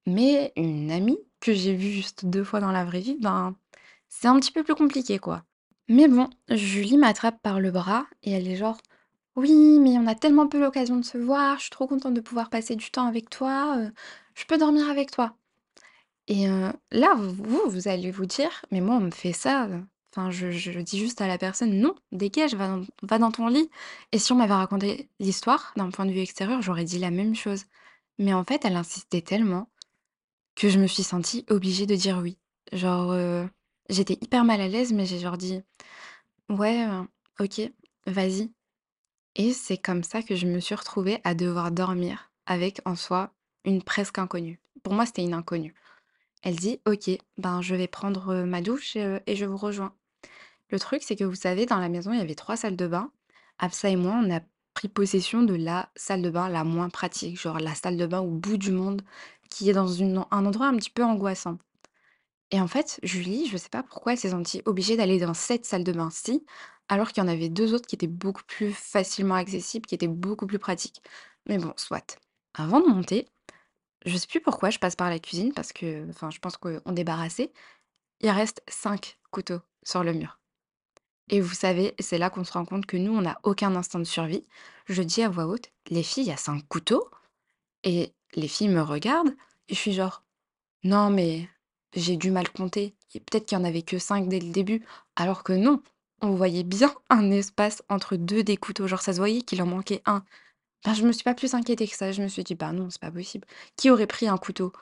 mais 0.06 0.54
une 0.56 0.92
amie 0.92 1.20
que 1.42 1.54
j'ai 1.54 1.76
vue 1.76 1.92
juste 1.92 2.26
2 2.26 2.44
fois 2.44 2.60
dans 2.60 2.72
la 2.72 2.86
vraie 2.86 3.02
vie, 3.02 3.18
ben, 3.22 3.56
c'est 4.10 4.28
un 4.28 4.40
petit 4.40 4.52
peu 4.52 4.64
plus 4.64 4.76
compliqué, 4.76 5.20
quoi. 5.20 5.44
Mais 5.90 6.08
bon, 6.08 6.30
Julie 6.50 6.98
m'attrape 6.98 7.42
par 7.42 7.60
le 7.60 7.72
bras 7.72 8.08
et 8.24 8.32
elle 8.32 8.48
est 8.48 8.56
genre: 8.58 8.78
«Oui, 9.38 9.78
mais 9.80 9.98
on 10.00 10.08
a 10.08 10.16
tellement 10.16 10.48
peu 10.48 10.60
l'occasion 10.60 10.98
de 10.98 11.06
se 11.06 11.18
voir, 11.20 11.58
je 11.58 11.64
suis 11.64 11.70
trop 11.72 11.86
contente 11.88 12.16
de 12.16 12.22
pouvoir 12.22 12.50
passer 12.50 12.76
du 12.76 12.90
temps 12.90 13.06
avec 13.08 13.30
toi, 13.30 13.78
heu, 13.78 13.92
je 14.36 14.46
peux 14.46 14.58
dormir 14.58 14.90
avec 14.90 15.12
toi». 15.12 15.36
Et 16.28 16.48
heu, 16.50 16.74
là, 16.92 17.16
vous, 17.16 17.62
vous 17.70 17.88
allez 17.90 18.12
vous 18.12 18.26
dire: 18.26 18.66
«Mais 18.72 18.82
moi, 18.82 18.96
on 18.98 19.02
me 19.02 19.12
fait 19.12 19.34
ça, 19.34 19.68
enfin, 20.14 20.32
je 20.32 20.80
dis 20.82 21.00
juste 21.00 21.22
à 21.22 21.28
la 21.28 21.38
personne: 21.38 21.80
"Non, 21.80 21.96
dégage, 22.14 22.56
va 22.56 22.68
dans 23.04 23.20
dans 23.20 23.32
ton 23.32 23.48
lit"» 23.48 23.70
et 24.14 24.20
si 24.20 24.32
on 24.34 24.38
m'avait 24.38 24.54
raconté 24.56 25.10
l'histoire 25.20 25.74
d'un 25.78 25.92
point 25.92 26.06
de 26.08 26.12
vue 26.14 26.20
extérieur, 26.22 26.62
j'aurais 26.62 26.86
dit 26.86 27.00
la 27.00 27.12
même 27.12 27.36
chose. 27.36 27.66
Mais 28.20 28.34
en 28.34 28.44
fait, 28.46 28.66
elle 28.66 28.76
insistait 28.78 29.22
tellement 29.22 29.70
que 30.56 30.70
je 30.70 30.80
me 30.80 30.88
suis 30.88 31.04
sentie 31.04 31.46
obligée 31.50 31.86
de 31.88 31.96
dire 31.96 32.20
oui. 32.20 32.38
Genre, 32.74 33.14
heu, 33.14 33.50
j'étais 33.90 34.16
hyper 34.22 34.46
mal 34.46 34.62
à 34.62 34.68
l'aise, 34.70 34.94
mais 34.94 35.06
j'ai 35.08 35.20
genre 35.20 35.38
dit: 35.38 35.62
«Ouais, 36.50 36.88
OK, 37.42 37.62
vas-y» 38.08 38.52
et 39.38 39.54
c'est 39.54 39.78
comme 39.78 40.04
ça 40.04 40.24
que 40.24 40.36
je 40.36 40.48
me 40.48 40.60
suis 40.62 40.76
retrouvée 40.76 41.22
à 41.26 41.36
devoir 41.36 41.72
dormir 41.72 42.32
avec, 42.48 42.82
en 42.86 42.96
soi, 42.98 43.32
une 43.66 43.84
presque 43.84 44.20
inconnue. 44.20 44.60
Pour 44.84 44.94
moi, 44.96 45.06
c'était 45.06 45.24
une 45.24 45.36
inconnue. 45.36 45.76
Elle 46.44 46.56
dit: 46.58 46.80
«OK, 46.88 47.10
ben, 47.38 47.62
je 47.62 47.76
vais 47.76 47.88
prendre, 47.88 48.34
heu, 48.34 48.46
ma 48.46 48.62
douche, 48.62 48.98
heu, 48.98 49.22
et 49.28 49.36
je 49.36 49.46
vous 49.46 49.58
rejoins». 49.58 49.94
Le 50.72 50.80
truc, 50.80 51.04
c'est 51.04 51.16
que 51.16 51.24
vous 51.26 51.36
savez, 51.36 51.66
dans 51.66 51.80
la 51.80 51.90
maison, 51.90 52.14
il 52.14 52.20
y 52.20 52.24
avait 52.24 52.36
3 52.36 52.58
salles 52.58 52.76
de 52.78 52.88
bain. 52.88 53.12
Hafsa 53.60 53.90
et 53.90 53.96
moi, 53.96 54.20
on 54.24 54.36
a 54.36 54.42
pris 54.74 54.90
possession 54.90 55.44
de 55.44 55.56
la 55.56 55.90
salle 55.96 56.22
de 56.24 56.30
bain 56.30 56.50
la 56.50 56.64
moins 56.64 56.90
pratique, 56.90 57.40
genre 57.40 57.60
la 57.60 57.76
salle 57.76 57.98
de 57.98 58.06
bain 58.08 58.22
au 58.22 58.32
bout 58.32 58.58
du 58.58 58.72
monde, 58.72 59.02
qui 59.50 59.70
est 59.70 59.74
dans 59.74 59.88
une 59.88 60.26
un 60.32 60.46
endroit 60.46 60.68
un 60.68 60.78
petit 60.78 60.92
peu 60.92 61.04
angoissant. 61.04 61.58
Et 62.52 62.62
en 62.62 62.68
fait, 62.68 63.00
Julie, 63.04 63.48
je 63.48 63.58
sais 63.58 63.70
pas 63.70 63.84
pourquoi 63.84 64.14
elle 64.14 64.18
s'est 64.18 64.30
sentie 64.32 64.62
obligée 64.66 64.96
d'aller 64.98 65.20
dans 65.20 65.34
cette 65.34 65.66
salle 65.66 65.84
de 65.84 65.92
bain-ci, 65.92 66.46
alors 66.90 67.10
qu'il 67.10 67.24
y 67.24 67.26
en 67.26 67.30
avait 67.30 67.50
2 67.50 67.74
autres 67.74 67.88
qui 67.88 67.96
étaient 67.96 68.08
beaucoup 68.08 68.44
plus 68.48 68.74
facilement 68.74 69.36
accessibles, 69.36 69.86
qui 69.86 69.96
étaient 69.96 70.08
beaucoup 70.08 70.48
plus 70.48 70.60
pratiques. 70.60 71.02
Mais 71.48 71.58
bon, 71.58 71.74
soit. 71.78 72.18
Avant 72.54 72.80
de 72.82 72.88
monter, 72.88 73.28
je 74.06 74.18
sais 74.18 74.28
plus 74.28 74.42
pourquoi 74.42 74.70
je 74.70 74.80
passe 74.80 74.96
par 74.96 75.10
la 75.10 75.20
cuisine 75.20 75.54
parce 75.54 75.74
que, 75.74 76.10
enfin, 76.10 76.30
je 76.32 76.40
pense 76.40 76.58
qu'on 76.58 76.92
débarrassait. 76.92 77.52
Il 78.22 78.30
reste 78.32 78.62
5 78.68 79.20
couteaux 79.32 79.62
sur 79.84 80.04
le 80.04 80.14
mur. 80.14 80.40
Et 81.30 81.42
vous 81.42 81.54
savez, 81.56 81.94
c'est 82.00 82.18
là 82.18 82.30
qu'on 82.30 82.44
se 82.46 82.54
rend 82.54 82.66
compte 82.66 82.86
que 82.86 82.98
nous, 82.98 83.14
on 83.14 83.22
n'a 83.22 83.40
aucun 83.44 83.76
instinct 83.76 84.00
de 84.00 84.06
survie. 84.06 84.46
Je 84.88 85.04
dis 85.04 85.24
à 85.24 85.30
voix 85.30 85.48
haute: 85.48 85.72
«Les 85.90 86.04
filles, 86.04 86.24
il 86.26 86.30
y 86.30 86.32
a 86.32 86.38
5 86.38 86.68
couteaux?» 86.68 87.10
et 87.84 88.14
les 88.36 88.48
filles 88.48 88.70
me 88.70 88.82
regardent 88.82 89.36
et 89.70 89.76
je 89.76 89.80
suis 89.80 89.94
genre: 89.94 90.24
«Non, 90.84 91.10
mais 91.10 91.50
j'ai 91.96 92.18
dû 92.18 92.32
mal 92.32 92.50
compter 92.52 92.96
peut-être 93.14 93.46
qu'il 93.48 93.58
y 93.58 93.62
en 93.62 93.66
avait 93.66 93.84
que 93.84 94.00
5 94.00 94.30
dès 94.30 94.40
le 94.40 94.52
début». 94.52 94.86
Alors 95.16 95.44
que 95.44 95.54
non, 95.54 95.82
on 96.22 96.36
voyait 96.36 96.64
bien 96.64 96.94
un 97.10 97.32
espace 97.32 97.84
entre 97.90 98.16
2 98.18 98.44
des 98.44 98.58
couteaux, 98.58 98.88
genre 98.88 99.02
ça 99.02 99.14
se 99.14 99.20
voyait 99.20 99.42
qu'il 99.42 99.62
en 99.62 99.66
manquait 99.68 100.02
un. 100.06 100.24
Enfin, 100.86 100.96
je 100.96 101.04
me 101.06 101.12
suis 101.14 101.24
pas 101.24 101.36
plus 101.36 101.54
inquiétée 101.56 101.88
que 101.88 101.96
ça, 101.98 102.12
je 102.14 102.22
me 102.24 102.28
suis 102.30 102.44
dit: 102.44 102.56
«Bah 102.56 102.72
non, 102.74 102.90
c'est 102.90 103.02
pas 103.02 103.12
possible. 103.12 103.48
Qui 103.78 103.90
aurait 103.92 104.08
pris 104.08 104.28
un 104.28 104.38
couteau?» 104.38 104.74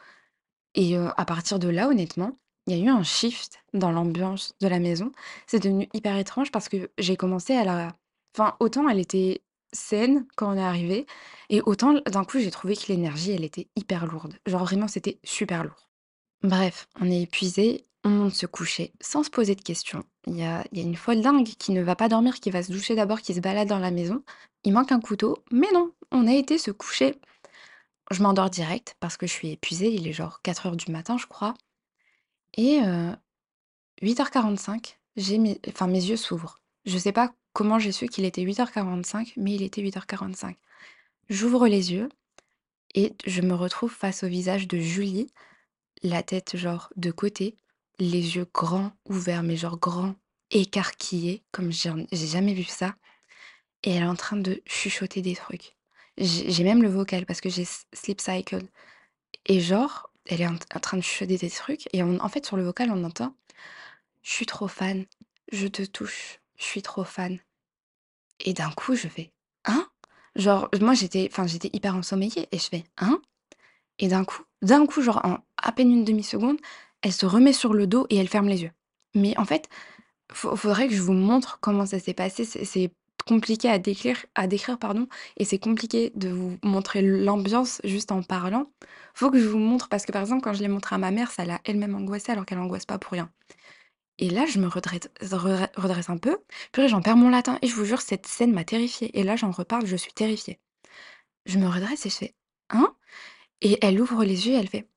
et 0.75 0.95
heu, 0.97 1.09
à 1.17 1.25
partir 1.25 1.59
de 1.59 1.69
là, 1.69 1.87
honnêtement, 1.89 2.37
il 2.67 2.77
y 2.77 2.81
a 2.81 2.83
eu 2.85 2.89
un 2.89 3.03
shift 3.03 3.59
dans 3.73 3.91
l'ambiance 3.91 4.55
de 4.61 4.67
la 4.67 4.79
maison. 4.79 5.11
C'est 5.47 5.59
devenu 5.63 5.87
hyper 5.93 6.17
étrange 6.17 6.51
parce 6.51 6.69
que 6.69 6.89
j'ai 6.97 7.15
commencé 7.17 7.53
à 7.55 7.63
la 7.63 7.93
enfin, 8.37 8.55
autant 8.59 8.89
elle 8.89 8.99
était 8.99 9.41
saine 9.73 10.25
quand 10.35 10.53
on 10.53 10.57
est 10.57 10.63
arrivé 10.63 11.05
et 11.49 11.61
autant 11.61 11.93
d'un 12.07 12.23
coup, 12.25 12.39
j'ai 12.39 12.51
trouvé 12.51 12.75
que 12.75 12.87
l'énergie, 12.89 13.31
elle 13.31 13.43
était 13.43 13.67
hyper 13.75 14.05
lourde. 14.07 14.35
Genre 14.45 14.63
vraiment, 14.65 14.87
c'était 14.87 15.19
super 15.23 15.63
lourd. 15.63 15.89
Bref, 16.43 16.87
on 17.01 17.09
est 17.09 17.23
épuisé, 17.23 17.85
on 18.05 18.09
monte 18.09 18.35
se 18.35 18.45
coucher 18.45 18.93
sans 19.01 19.23
se 19.23 19.31
poser 19.31 19.55
de 19.55 19.61
questions. 19.61 20.03
Il 20.27 20.37
y 20.37 20.43
a, 20.43 20.63
y 20.71 20.79
a 20.79 20.83
une 20.83 20.95
folle 20.95 21.21
dingue 21.21 21.47
qui 21.47 21.71
ne 21.71 21.81
va 21.81 21.95
pas 21.95 22.07
dormir, 22.07 22.35
qui 22.35 22.51
va 22.51 22.61
se 22.61 22.71
doucher 22.71 22.95
d'abord, 22.95 23.19
qui 23.19 23.33
se 23.33 23.39
balade 23.39 23.67
dans 23.67 23.79
la 23.79 23.91
maison. 23.91 24.23
Il 24.63 24.73
manque 24.73 24.91
un 24.91 25.01
couteau, 25.01 25.43
mais 25.51 25.67
non, 25.73 25.91
on 26.11 26.27
a 26.27 26.33
été 26.33 26.59
se 26.59 26.69
coucher. 26.71 27.19
Je 28.11 28.21
m'endors 28.21 28.51
direct 28.51 28.95
parce 28.99 29.17
que 29.17 29.25
je 29.25 29.31
suis 29.31 29.51
épuisée, 29.51 29.91
il 29.91 30.07
est 30.07 30.13
genre 30.13 30.41
4 30.43 30.67
heures 30.67 30.75
du 30.75 30.91
matin, 30.91 31.17
je 31.17 31.25
crois. 31.25 31.55
Et 32.55 32.79
heu, 32.81 33.15
8h45, 34.03 34.97
j'ai 35.17 35.39
mes 35.39 35.59
enfin 35.67 35.87
mes 35.87 36.03
yeux 36.05 36.17
s'ouvrent. 36.17 36.59
Je 36.85 36.97
sais 36.99 37.11
pas 37.11 37.33
comment 37.53 37.79
j'ai 37.79 37.91
su 37.91 38.07
qu'il 38.07 38.25
était 38.25 38.43
8h45, 38.43 39.33
mais 39.37 39.55
il 39.55 39.63
était 39.63 39.81
8h45. 39.81 40.55
J'ouvre 41.29 41.67
les 41.67 41.91
yeux 41.91 42.09
et 42.93 43.15
je 43.25 43.41
me 43.41 43.55
retrouve 43.55 43.91
face 43.91 44.23
au 44.23 44.27
visage 44.27 44.67
de 44.67 44.77
Julie, 44.77 45.27
la 46.03 46.21
tête 46.21 46.55
genre 46.55 46.91
de 46.97 47.09
côté, 47.09 47.57
les 47.99 48.35
yeux 48.37 48.47
grands 48.53 48.91
ouverts, 49.09 49.43
mais 49.43 49.55
genre 49.57 49.77
grands, 49.79 50.15
écarquillés, 50.51 51.43
comme 51.51 51.71
j'ai 51.71 51.91
jamais 52.27 52.53
vu 52.53 52.63
ça. 52.63 52.95
et 53.83 53.91
elle 53.91 54.03
est 54.03 54.07
en 54.07 54.15
train 54.15 54.37
de 54.37 54.61
chuchoter 54.65 55.21
des 55.21 55.35
trucs. 55.35 55.75
J'ai 56.17 56.63
même 56.63 56.81
le 56.81 56.89
vocal 56.89 57.25
parce 57.25 57.41
que 57.41 57.49
j'ai 57.49 57.65
Sleep 57.93 58.21
Cycle 58.21 58.63
et 59.45 59.59
genre, 59.59 60.09
elle 60.25 60.41
est 60.41 60.47
en 60.47 60.57
train 60.81 60.97
de 60.97 61.03
chuchoter 61.03 61.37
des 61.37 61.49
trucs 61.49 61.87
et 61.93 62.03
en 62.03 62.29
fait, 62.29 62.45
sur 62.45 62.57
le 62.57 62.63
vocal, 62.63 62.91
on 62.91 63.03
entend: 63.03 63.35
«Je 64.23 64.31
suis 64.31 64.45
trop 64.45 64.67
fan, 64.67 65.05
je 65.51 65.67
te 65.67 65.83
touche, 65.83 66.39
je 66.57 66.63
suis 66.65 66.81
trop 66.81 67.03
fan» 67.03 67.39
et 68.39 68.53
d'un 68.53 68.71
coup, 68.71 68.95
je 68.95 69.07
fais: 69.07 69.31
«Hein?» 69.65 69.87
genre, 70.35 70.69
moi, 70.81 70.93
j'étais 70.93 71.29
j'étais 71.47 71.69
hyper 71.73 71.95
ensommeillée 71.95 72.47
et 72.51 72.57
je 72.59 72.67
fais: 72.69 72.83
«Hein?» 72.97 73.21
et 73.99 74.07
d'un 74.09 74.25
coup 74.25 74.43
d'un 74.61 74.85
coup, 74.87 75.01
genre, 75.01 75.21
en 75.25 75.39
à 75.57 75.71
peine 75.71 75.91
une 75.91 76.05
demi 76.05 76.23
seconde, 76.23 76.57
elle 77.05 77.13
se 77.13 77.27
remet 77.27 77.53
sur 77.53 77.75
le 77.75 77.85
dos 77.85 78.07
et 78.09 78.17
elle 78.17 78.27
ferme 78.27 78.49
les 78.49 78.63
yeux. 78.63 78.71
Mais 79.13 79.37
en 79.37 79.45
fait, 79.45 79.69
faut 80.33 80.55
faudrait 80.55 80.87
que 80.87 80.95
je 80.95 81.01
vous 81.03 81.13
montre 81.13 81.59
comment 81.61 81.85
ça 81.85 81.99
s'est 81.99 82.15
passé. 82.15 82.45
C'est 82.45 82.91
compliqué 83.27 83.69
à 83.69 83.77
décrire 83.77 84.25
pardon 84.79 85.07
et 85.37 85.45
c'est 85.45 85.59
compliqué 85.59 86.11
de 86.15 86.29
vous 86.29 86.57
montrer 86.63 87.03
l'ambiance 87.03 87.79
juste 87.83 88.11
en 88.11 88.23
parlant. 88.23 88.71
Faut 89.13 89.29
que 89.29 89.39
je 89.39 89.47
vous 89.47 89.59
montre 89.59 89.87
parce 89.87 90.05
que, 90.05 90.11
par 90.11 90.23
exemple, 90.23 90.41
quand 90.43 90.53
je 90.53 90.61
l'ai 90.63 90.67
montré 90.67 90.95
à 90.95 90.97
ma 90.97 91.11
mère, 91.11 91.29
ça 91.29 91.45
l'a 91.45 91.61
elle-même 91.65 91.93
angoissée 91.95 92.31
alors 92.31 92.45
qu'elle 92.45 92.57
angoisse 92.59 92.87
pas 92.87 92.97
pour 92.97 93.11
rien 93.13 93.31
et 94.17 94.29
là, 94.29 94.45
je 94.45 94.59
me 94.59 94.67
redresse 94.67 96.09
un 96.09 96.17
peu. 96.17 96.37
Purée, 96.71 96.87
j'en 96.87 97.01
perds 97.01 97.17
mon 97.17 97.29
latin 97.29 97.59
et 97.61 97.67
je 97.67 97.75
vous 97.75 97.85
jure, 97.85 98.01
cette 98.01 98.25
scène 98.25 98.53
m'a 98.53 98.63
terrifiée 98.63 99.17
et 99.19 99.23
là, 99.23 99.35
j'en 99.35 99.51
reparle, 99.51 99.85
je 99.85 99.95
suis 99.97 100.13
terrifiée. 100.13 100.59
Je 101.45 101.59
me 101.59 101.67
redresse 101.67 102.05
et 102.05 102.09
je 102.09 102.15
fais: 102.15 102.35
«Hein?» 102.69 102.95
et 103.61 103.77
elle 103.81 103.99
ouvre 104.01 104.23
les 104.23 104.47
yeux 104.47 104.53
et 104.53 104.57
elle 104.57 104.69
fait: 104.69 104.87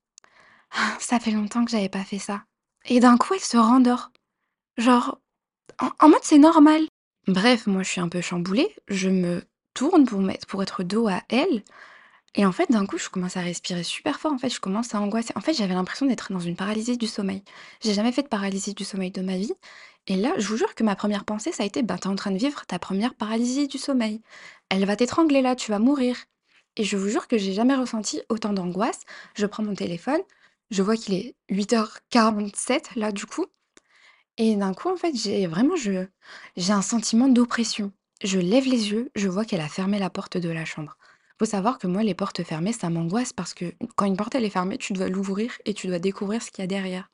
«Ah, 0.72 0.96
ça 1.00 1.20
fait 1.20 1.30
longtemps 1.30 1.64
que 1.64 1.70
j'avais 1.70 1.88
pas 1.88 2.04
fait 2.04 2.18
ça» 2.18 2.44
et 2.87 3.00
d'un 3.00 3.18
coup, 3.18 3.34
elle 3.34 3.40
se 3.40 3.56
rendort. 3.56 4.10
Genre, 4.78 5.18
en 6.00 6.08
mode 6.08 6.20
c'est 6.22 6.38
normal. 6.38 6.82
Bref, 7.26 7.66
moi, 7.66 7.82
je 7.82 7.90
suis 7.90 8.00
un 8.00 8.08
peu 8.08 8.20
chamboulée. 8.20 8.75
Je 8.88 9.08
me 9.10 9.44
tourne 9.75 10.06
pour 10.48 10.62
être 10.62 10.82
dos 10.82 11.08
à 11.08 11.22
elle 11.28 11.62
et 12.34 12.46
en 12.46 12.52
fait, 12.52 12.70
d'un 12.70 12.87
coup, 12.87 12.98
je 12.98 13.08
commence 13.08 13.37
à 13.37 13.40
respirer 13.40 13.82
super 13.82 14.20
fort. 14.20 14.32
En 14.32 14.38
fait, 14.38 14.50
je 14.50 14.60
commence 14.60 14.94
à 14.94 15.00
angoisser. 15.00 15.32
En 15.37 15.40
fait, 15.40 15.54
j'avais 15.54 15.75
l'impression 15.75 16.06
d'être 16.06 16.32
dans 16.32 16.40
une 16.40 16.56
paralysie 16.56 16.96
du 16.98 17.06
sommeil. 17.06 17.42
J'ai 17.82 17.94
jamais 17.94 18.12
fait 18.12 18.22
de 18.22 18.28
paralysie 18.28 18.75
du 18.75 18.84
sommeil 18.84 19.10
de 19.10 19.22
ma 19.22 19.37
vie 19.37 19.52
et 20.06 20.16
là, 20.16 20.32
je 20.38 20.48
vous 20.48 20.56
jure 20.56 20.75
que 20.75 20.84
ma 20.84 20.96
première 20.96 21.25
pensée, 21.25 21.52
ça 21.52 21.62
a 21.64 21.66
été: 21.66 21.82
«Ben, 21.82 21.98
tu 21.98 22.08
es 22.08 22.10
en 22.10 22.16
train 22.16 22.30
de 22.30 22.38
vivre 22.38 22.64
ta 22.66 22.78
première 22.78 23.14
paralysie 23.14 23.68
du 23.68 23.78
sommeil. 23.78 24.22
Elle 24.70 24.84
va 24.87 24.96
t'étrangler 24.96 25.42
là, 25.42 25.56
tu 25.56 25.70
vas 25.70 25.78
mourir» 25.78 26.16
et 26.76 26.84
je 26.84 26.96
vous 26.96 27.08
jure 27.08 27.26
que 27.28 27.38
j'ai 27.38 27.52
jamais 27.52 27.75
ressenti 27.75 28.22
autant 28.28 28.52
d'angoisse. 28.52 29.00
Je 29.34 29.46
prends 29.46 29.64
mon 29.64 29.75
téléphone, 29.75 30.20
je 30.70 30.82
vois 30.82 30.96
qu'il 30.96 31.14
est 31.14 31.34
08:47 31.50 32.96
là, 32.96 33.12
du 33.12 33.26
coup 33.26 33.46
et 34.40 34.54
d'un 34.56 34.72
coup, 34.72 34.88
en 34.88 34.96
fait, 34.96 35.14
j'ai 35.16 35.46
vraiment 35.46 35.76
je 35.76 36.06
j'ai 36.56 36.72
un 36.72 36.82
sentiment 36.82 37.28
d'oppression. 37.28 37.92
Je 38.22 38.38
lève 38.38 38.64
les 38.64 38.90
yeux, 38.90 39.10
je 39.16 39.28
vois 39.28 39.44
qu'elle 39.44 39.60
a 39.60 39.68
fermé 39.68 39.98
la 39.98 40.10
porte 40.10 40.37
de 40.38 40.48
la 40.48 40.64
chambre. 40.64 40.96
Faut 41.38 41.44
savoir 41.44 41.78
que 41.78 41.87
moi, 41.87 42.02
les 42.02 42.14
portes 42.14 42.42
fermées, 42.44 42.72
ça 42.72 42.90
m'angoisse 42.90 43.32
parce 43.32 43.54
que 43.54 43.75
quand 43.96 44.06
une 44.06 44.16
porte, 44.16 44.34
elle 44.34 44.44
est 44.44 44.50
fermée, 44.50 44.78
tu 44.78 44.92
dois 44.92 45.08
l'ouvrir 45.08 45.52
et 45.66 45.75
tu 45.75 45.87
dois 45.88 45.98
découvrir 45.98 46.42
ce 46.42 46.50
qu'il 46.50 46.62
y 46.62 46.64
a 46.64 46.68
derrière 46.68 47.08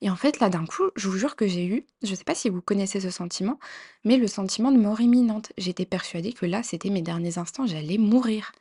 et 0.00 0.10
en 0.10 0.16
fait, 0.16 0.38
là, 0.40 0.48
d'un 0.48 0.64
coup, 0.64 0.84
je 0.96 1.08
vous 1.08 1.16
jure 1.18 1.36
que 1.36 1.46
j'ai 1.46 1.66
eu 1.66 1.86
je 2.02 2.14
sais 2.14 2.24
pas 2.24 2.34
si 2.34 2.48
vous 2.48 2.62
connaissez 2.62 3.00
ce 3.00 3.10
sentiment, 3.10 3.58
mais 4.04 4.16
le 4.16 4.28
sentiment 4.28 4.70
de 4.72 4.78
mort 4.78 5.00
imminente. 5.00 5.52
J'étais 5.58 5.86
persuadée 5.86 6.32
que 6.32 6.46
là, 6.46 6.62
c'était 6.62 6.90
mes 6.90 7.02
derniers 7.02 7.38
instants, 7.38 7.66
j'allais 7.66 7.98
mourir, 7.98 8.52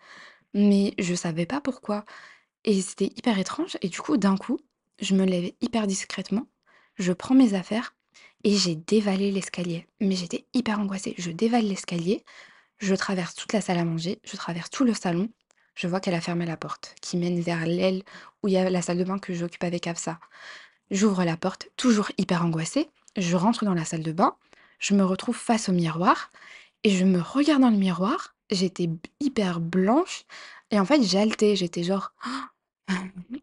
mais 0.54 0.94
je 1.00 1.14
savais 1.16 1.46
pas 1.46 1.62
pourquoi 1.62 2.06
et 2.68 2.82
c'était 2.82 3.06
hyper 3.16 3.40
étrange 3.40 3.78
et 3.82 3.88
du 3.88 4.02
coup, 4.02 4.18
d'un 4.18 4.36
coup, 4.36 4.60
je 5.00 5.16
me 5.16 5.26
lève 5.26 5.52
hyper 5.62 5.88
discrètement, 5.88 6.46
je 6.96 7.14
prends 7.14 7.34
mes 7.34 7.54
affaires 7.54 7.96
et 8.44 8.56
j'ai 8.56 8.76
dévalé 8.76 9.32
l'escalier. 9.32 9.88
Mais 10.02 10.16
j'étais 10.16 10.46
hyper 10.54 10.80
angoissée. 10.80 11.16
Je 11.18 11.32
dévale 11.32 11.66
l'escalier, 11.66 12.26
je 12.78 12.94
traverse 12.94 13.36
toute 13.36 13.54
la 13.54 13.62
salle 13.62 13.78
à 13.78 13.86
manger, 13.86 14.20
je 14.26 14.36
traverse 14.36 14.70
tout 14.70 14.84
le 14.84 14.94
salon. 14.94 15.30
Je 15.76 15.88
vois 15.88 16.02
qu'elle 16.02 16.14
a 16.14 16.22
fermé 16.22 16.46
la 16.46 16.58
porte 16.58 16.94
qui 17.02 17.16
mène 17.16 17.40
vers 17.40 17.66
l'aile 17.66 18.04
où 18.44 18.50
il 18.50 18.56
y 18.56 18.58
a 18.58 18.70
la 18.70 18.82
salle 18.82 18.98
de 18.98 19.06
bain 19.06 19.18
que 19.18 19.34
j'occupe 19.34 19.64
avec 19.64 19.88
Afsa. 19.88 20.20
J'ouvre 20.92 21.24
la 21.24 21.38
porte, 21.38 21.70
toujours 21.78 22.12
hyper 22.18 22.44
angoissée, 22.44 22.90
je 23.16 23.36
rentre 23.38 23.64
dans 23.64 23.76
la 23.76 23.86
salle 23.86 24.04
de 24.04 24.12
bain, 24.12 24.36
je 24.80 24.94
me 24.94 25.06
retrouve 25.06 25.38
face 25.38 25.70
au 25.70 25.72
miroir 25.72 26.32
et 26.84 26.90
je 26.90 27.06
me 27.06 27.22
regarde 27.22 27.62
dans 27.62 27.70
le 27.70 27.78
miroir. 27.78 28.36
J'étais 28.50 28.90
hyper 29.22 29.62
blanche 29.62 30.26
et 30.72 30.80
en 30.80 30.86
fait, 30.86 31.02
j'haletais, 31.02 31.56
j'étais 31.56 31.84
genre 31.84 32.12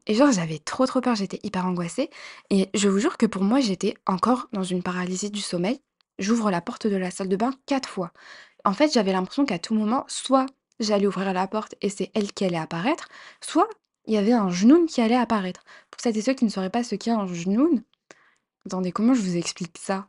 et 0.06 0.14
genre, 0.14 0.32
j'avais 0.32 0.58
trop, 0.58 0.86
trop 0.86 1.00
peur, 1.00 1.14
j'étais 1.14 1.40
hyper 1.42 1.66
angoissée 1.66 2.10
et 2.50 2.68
je 2.74 2.88
vous 2.88 2.98
jure 2.98 3.16
que 3.16 3.26
pour 3.26 3.42
moi, 3.44 3.60
j'étais 3.60 3.94
encore 4.06 4.48
dans 4.52 4.62
une 4.62 4.82
paralysie 4.82 5.30
du 5.30 5.40
sommeil. 5.40 5.80
J'ouvre 6.18 6.50
la 6.50 6.60
porte 6.60 6.86
de 6.86 6.96
la 6.96 7.10
salle 7.10 7.28
de 7.28 7.36
bain 7.36 7.52
4 7.66 7.88
fois. 7.88 8.12
En 8.64 8.72
fait, 8.74 8.92
j'avais 8.92 9.12
l'impression 9.12 9.46
qu'à 9.46 9.58
tout 9.58 9.74
moment, 9.74 10.04
soit 10.08 10.46
j'allais 10.80 11.06
ouvrir 11.06 11.32
la 11.32 11.46
porte 11.48 11.74
et 11.82 11.90
c'est 11.90 12.10
elle 12.14 12.32
qui 12.32 12.44
allait 12.44 12.58
apparaître, 12.58 13.08
soit 13.40 13.68
il 14.06 14.14
y 14.14 14.18
avait 14.18 14.32
un 14.32 14.50
Jnoun 14.50 14.86
qui 14.86 15.00
allait 15.00 15.16
apparaître. 15.16 15.64
Pour 15.90 16.00
celles 16.00 16.18
et 16.18 16.22
ceux 16.22 16.34
qui 16.34 16.44
ne 16.44 16.50
sauraient 16.50 16.70
pas 16.70 16.84
ce 16.84 16.94
qu'est 16.96 17.10
un 17.12 17.26
Jnoun, 17.26 17.82
attendez, 18.66 18.92
comment 18.92 19.14
je 19.14 19.22
vous 19.22 19.36
explique 19.36 19.78
ça? 19.78 20.08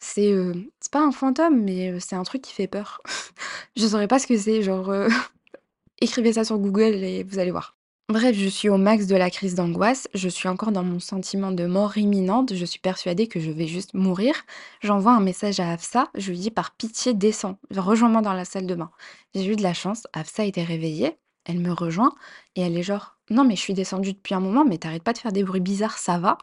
C'est, 0.00 0.34
c'est 0.80 0.92
pas 0.92 1.02
un 1.04 1.12
fantôme, 1.12 1.62
mais, 1.62 1.90
heu, 1.92 2.00
c'est 2.00 2.16
un 2.16 2.24
truc 2.24 2.42
qui 2.42 2.54
fait 2.54 2.68
peur. 2.68 3.02
Je 3.76 3.86
saurais 3.86 4.08
pas 4.08 4.18
ce 4.20 4.26
que 4.28 4.38
c'est, 4.38 4.62
genre, 4.62 4.90
heu, 4.92 5.08
écrivez 6.00 6.32
ça 6.34 6.44
sur 6.44 6.58
Google 6.58 6.94
et 7.04 7.24
vous 7.24 7.38
allez 7.40 7.52
voir. 7.52 7.76
Bref, 8.08 8.36
je 8.36 8.48
suis 8.48 8.68
au 8.68 8.76
max 8.76 9.06
de 9.06 9.16
la 9.16 9.30
crise 9.30 9.54
d'angoisse, 9.54 10.06
je 10.12 10.28
suis 10.28 10.48
encore 10.48 10.70
dans 10.72 10.82
mon 10.82 11.00
sentiment 11.00 11.50
de 11.50 11.64
mort 11.66 11.96
imminente, 11.96 12.54
je 12.54 12.64
suis 12.66 12.80
persuadée 12.80 13.26
que 13.26 13.40
je 13.40 13.50
vais 13.50 13.66
juste 13.66 13.94
mourir. 13.94 14.34
J'envoie 14.82 15.12
un 15.12 15.20
message 15.20 15.60
à 15.60 15.70
Afsa, 15.72 16.08
je 16.14 16.30
lui 16.30 16.38
dis: 16.38 16.50
«Par 16.50 16.74
pitié, 16.76 17.14
descends, 17.14 17.58
rejoins-moi 17.74 18.20
dans 18.20 18.34
la 18.34 18.44
salle 18.44 18.66
de 18.66 18.74
bain». 18.74 18.90
J'ai 19.34 19.46
eu 19.46 19.56
de 19.56 19.62
la 19.62 19.72
chance, 19.72 20.06
Afsa 20.12 20.44
était 20.44 20.62
réveillée, 20.64 21.16
elle 21.46 21.60
me 21.60 21.72
rejoint. 21.72 22.12
Et 22.54 22.60
elle 22.62 22.76
est 22.76 22.82
genre: 22.82 23.16
«Non, 23.30 23.44
mais 23.44 23.56
je 23.56 23.60
suis 23.62 23.74
descendue 23.74 24.12
depuis 24.12 24.34
un 24.34 24.40
moment, 24.40 24.64
mais 24.66 24.76
tu 24.78 24.86
arrêtes 24.86 25.02
pas 25.04 25.14
de 25.14 25.18
faire 25.18 25.32
des 25.32 25.44
bruits 25.44 25.60
bizarres, 25.60 25.96
ça 25.98 26.18
va?» 26.18 26.36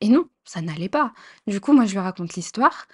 et 0.00 0.08
non, 0.08 0.26
ça 0.44 0.62
n'allait 0.62 0.88
pas. 0.88 1.12
Du 1.46 1.60
coup, 1.60 1.74
moi, 1.74 1.84
je 1.84 1.92
lui 1.92 1.98
raconte 1.98 2.32
l'histoire. 2.34 2.86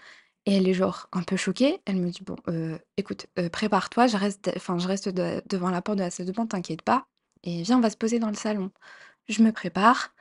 Et 0.46 0.56
elle 0.56 0.68
est 0.68 0.74
genre 0.74 1.08
un 1.12 1.22
peu 1.22 1.36
choquée. 1.36 1.80
Elle 1.86 1.96
me 1.98 2.10
dit: 2.10 2.22
«Bon, 2.24 2.36
heu, 2.48 2.78
écoute, 2.96 3.26
heu, 3.38 3.48
prépare-toi, 3.50 4.06
je 4.08 4.16
reste 4.16 4.50
je 4.56 4.88
reste 4.88 5.08
de 5.10 5.42
devant 5.48 5.70
la 5.70 5.82
porte 5.82 5.98
de 5.98 6.04
la 6.04 6.10
salle 6.10 6.26
de 6.26 6.32
bain, 6.32 6.46
t'inquiète 6.46 6.82
pas 6.82 7.06
et 7.46 7.62
viens, 7.62 7.78
on 7.78 7.82
va 7.82 7.90
se 7.90 7.96
poser 7.96 8.18
dans 8.20 8.28
le 8.30 8.34
salon». 8.36 8.70
Je 9.28 9.42
me 9.42 9.52
prépare, 9.52 10.14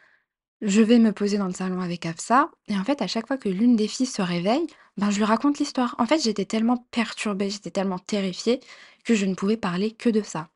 je 0.62 0.82
vais 0.82 1.00
me 1.00 1.12
poser 1.14 1.38
dans 1.38 1.48
le 1.48 1.54
salon 1.54 1.82
avec 1.82 2.06
Afsa 2.06 2.50
et 2.68 2.78
en 2.78 2.84
fait, 2.84 3.02
à 3.02 3.08
chaque 3.08 3.28
fois 3.28 3.38
que 3.38 3.50
l'une 3.50 3.76
des 3.76 3.88
filles 3.88 4.06
se 4.08 4.22
réveille, 4.22 4.68
ben, 4.98 5.12
je 5.12 5.18
lui 5.18 5.26
raconte 5.26 5.60
l'histoire. 5.60 5.96
En 6.00 6.06
fait, 6.06 6.24
j'étais 6.24 6.46
tellement 6.46 6.78
perturbée, 6.92 7.50
j'étais 7.50 7.72
tellement 7.72 8.00
terrifiée 8.00 8.62
que 9.06 9.16
je 9.16 9.26
ne 9.26 9.36
pouvais 9.36 9.58
parler 9.58 9.92
que 9.92 10.10
de 10.10 10.22
ça. 10.22 10.50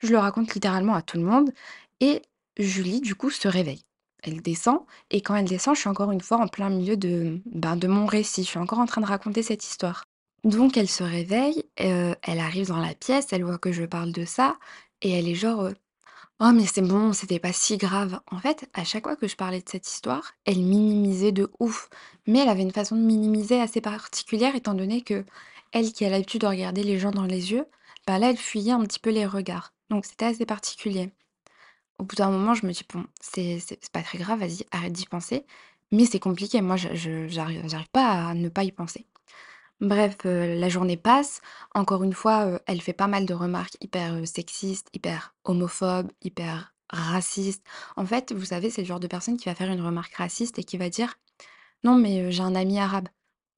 Je 0.00 0.08
le 0.12 0.18
raconte 0.18 0.54
littéralement 0.54 0.94
à 0.94 1.02
tout 1.02 1.18
le 1.18 1.24
monde 1.24 1.52
et 2.00 2.22
Julie, 2.58 3.00
du 3.00 3.14
coup, 3.14 3.30
se 3.30 3.48
réveille. 3.48 3.82
Elle 4.22 4.42
descend 4.42 4.80
et 5.10 5.20
quand 5.22 5.36
elle 5.36 5.46
descend, 5.46 5.74
je 5.76 5.80
suis 5.80 5.88
encore 5.90 6.12
une 6.12 6.20
fois 6.20 6.38
en 6.38 6.48
plein 6.48 6.70
milieu 6.70 6.96
de, 6.96 7.40
ben, 7.46 7.76
de 7.76 7.88
mon 7.88 8.06
récit. 8.06 8.44
Je 8.44 8.48
suis 8.50 8.58
encore 8.58 8.78
en 8.80 8.86
train 8.86 9.00
de 9.00 9.06
raconter 9.06 9.42
cette 9.42 9.64
histoire. 9.64 10.04
Donc 10.44 10.76
elle 10.76 10.88
se 10.88 11.04
réveille, 11.04 11.64
heu, 11.80 12.14
elle 12.22 12.40
arrive 12.40 12.68
dans 12.68 12.78
la 12.80 12.94
pièce, 12.94 13.28
elle 13.32 13.44
voit 13.44 13.58
que 13.58 13.72
je 13.72 13.84
parle 13.84 14.12
de 14.12 14.24
ça 14.24 14.56
et 15.02 15.10
elle 15.12 15.28
est 15.28 15.34
genre, 15.36 15.64
heu: 15.66 15.74
«Oh 16.44 16.50
mais 16.52 16.66
c'est 16.66 16.82
bon, 16.82 17.12
c'était 17.12 17.38
pas 17.38 17.52
si 17.52 17.76
grave». 17.76 18.20
En 18.30 18.38
fait, 18.38 18.68
à 18.74 18.82
chaque 18.84 19.04
fois 19.04 19.14
que 19.14 19.28
je 19.28 19.36
parlais 19.36 19.60
de 19.60 19.68
cette 19.68 19.86
histoire, 19.86 20.32
elle 20.44 20.58
minimisait 20.58 21.30
de 21.30 21.48
ouf. 21.60 21.88
Mais 22.26 22.40
elle 22.40 22.48
avait 22.48 22.62
une 22.62 22.72
façon 22.72 22.96
de 22.96 23.00
minimiser 23.02 23.60
assez 23.60 23.80
particulière 23.80 24.56
étant 24.56 24.74
donné 24.74 25.02
qu'elle 25.02 25.92
qui 25.94 26.04
a 26.04 26.10
l'habitude 26.10 26.40
de 26.40 26.48
regarder 26.48 26.82
les 26.82 26.98
gens 26.98 27.12
dans 27.12 27.26
les 27.26 27.52
yeux, 27.52 27.64
bah, 28.08 28.18
là, 28.18 28.30
elle 28.30 28.36
fuyait 28.36 28.72
un 28.72 28.82
petit 28.84 28.98
peu 28.98 29.10
les 29.10 29.24
regards. 29.24 29.72
Donc 29.88 30.04
c'était 30.04 30.24
assez 30.24 30.44
particulier. 30.44 31.12
Au 31.98 32.04
bout 32.04 32.16
d'un 32.16 32.30
moment, 32.30 32.54
je 32.54 32.66
me 32.66 32.72
dis: 32.72 32.84
«Bon, 32.92 33.04
c'est 33.20 33.60
pas 33.92 34.02
très 34.02 34.18
grave, 34.18 34.40
vas-y, 34.40 34.66
arrête 34.72 34.92
d'y 34.92 35.06
penser». 35.06 35.46
Mais 35.92 36.06
c'est 36.06 36.20
compliqué, 36.20 36.62
moi 36.62 36.76
j'arrive 36.76 37.88
pas 37.92 38.28
à 38.30 38.34
ne 38.34 38.48
pas 38.48 38.64
y 38.64 38.72
penser. 38.72 39.06
Bref, 39.82 40.16
la 40.24 40.68
journée 40.70 40.96
passe. 40.96 41.40
Encore 41.74 42.04
une 42.04 42.12
fois, 42.14 42.60
elle 42.66 42.80
fait 42.80 42.92
pas 42.94 43.08
mal 43.08 43.26
de 43.26 43.34
remarques 43.34 43.76
hyper, 43.80 44.16
sexistes, 44.26 44.88
hyper 44.94 45.34
homophobes, 45.44 46.10
hyper 46.22 46.72
racistes. 46.90 47.64
En 47.96 48.06
fait, 48.06 48.32
vous 48.32 48.44
savez, 48.46 48.70
c'est 48.70 48.82
le 48.82 48.86
genre 48.86 49.00
de 49.00 49.08
personne 49.08 49.36
qui 49.36 49.46
va 49.48 49.54
faire 49.56 49.70
une 49.72 49.80
remarque 49.82 50.14
raciste 50.14 50.58
et 50.60 50.64
qui 50.64 50.78
va 50.78 50.88
dire: 50.88 51.16
«Non 51.84 51.96
mais, 51.98 52.32
j'ai 52.32 52.42
un 52.42 52.54
ami 52.56 52.78
arabe». 52.80 53.08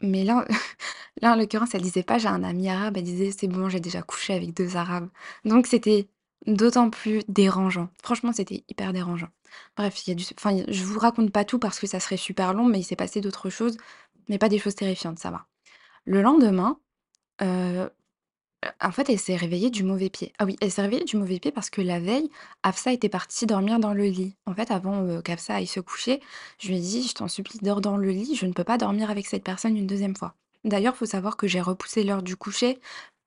Mais 0.03 0.25
là 0.25 0.47
là, 1.23 1.35
en 1.35 1.37
l'occurrence, 1.37 1.75
elle 1.75 1.83
disait 1.83 2.03
pas: 2.05 2.19
«J'ai 2.19 2.29
un 2.29 2.45
ami 2.45 2.71
arabe», 2.71 2.97
elle 2.99 3.05
disait: 3.05 3.33
«C'est 3.39 3.49
bon, 3.49 3.69
j'ai 3.71 3.81
déjà 3.81 4.03
couché 4.03 4.35
avec 4.35 4.55
2 4.57 4.77
arabes». 4.77 5.11
Donc 5.47 5.67
c'était 5.69 6.09
d'autant 6.47 6.91
plus 6.91 7.23
dérangeant. 7.29 7.91
Franchement, 8.05 8.33
c'était 8.35 8.65
hyper 8.69 8.93
dérangeant. 8.95 9.29
Bref, 9.77 10.07
il 10.07 10.11
y 10.11 10.13
a 10.15 10.17
du 10.17 10.25
enfin, 10.39 10.57
je 10.69 10.85
vous 10.85 10.99
raconte 11.01 11.33
pas 11.33 11.45
tout 11.47 11.59
parce 11.61 11.81
que 11.81 11.87
ça 11.89 12.01
serait 12.01 12.17
super 12.19 12.55
long, 12.55 12.67
mais 12.67 12.81
il 12.81 12.85
s'est 12.85 12.97
passé 12.97 13.21
d'autres 13.23 13.51
choses, 13.51 13.77
mais 14.29 14.39
pas 14.39 14.49
des 14.51 14.59
choses 14.61 14.75
terrifiantes, 14.77 15.19
ça 15.21 15.31
va. 15.31 15.47
Le 16.05 16.23
lendemain, 16.23 16.79
heu, 17.43 17.91
en 18.81 18.93
fait, 18.93 19.11
elle 19.11 19.19
s'est 19.21 19.37
réveillée 19.37 19.71
du 19.71 19.85
mauvais 19.85 20.11
pied. 20.11 20.33
Ah 20.39 20.45
oui, 20.47 20.57
elle 20.61 20.71
s'est 20.73 20.83
réveillée 20.83 21.05
du 21.05 21.17
mauvais 21.17 21.41
pied 21.41 21.53
parce 21.53 21.71
que 21.71 21.83
la 21.83 22.01
veille, 22.01 22.31
Hafsa 22.63 22.93
était 22.93 23.09
partie 23.11 23.47
dormir 23.47 23.79
dans 23.81 23.95
le 23.95 24.05
lit. 24.07 24.37
En 24.47 24.55
fait, 24.55 24.71
avant, 24.71 25.03
heu, 25.05 25.23
qu'Hafsa 25.23 25.57
aille 25.57 25.67
se 25.67 25.81
coucher, 25.81 26.21
je 26.61 26.69
lui 26.69 26.79
ai 26.79 26.81
dit: 26.81 27.09
«Je 27.09 27.15
t'en 27.15 27.29
supplie, 27.29 27.59
dors 27.63 27.81
dans 27.83 27.97
le 27.99 28.11
lit, 28.11 28.37
je 28.37 28.47
ne 28.47 28.53
peux 28.53 28.65
pas 28.65 28.79
dormir 28.79 29.11
avec 29.11 29.27
cette 29.27 29.45
personne 29.45 29.77
une 29.77 29.87
deuxième 29.87 30.17
fois». 30.17 30.35
D'ailleurs, 30.65 30.97
faut 30.97 31.07
savoir 31.07 31.37
que 31.37 31.47
j'ai 31.49 31.61
repoussé 31.61 32.05
l'heure 32.05 32.23
du 32.23 32.37
coucher 32.37 32.81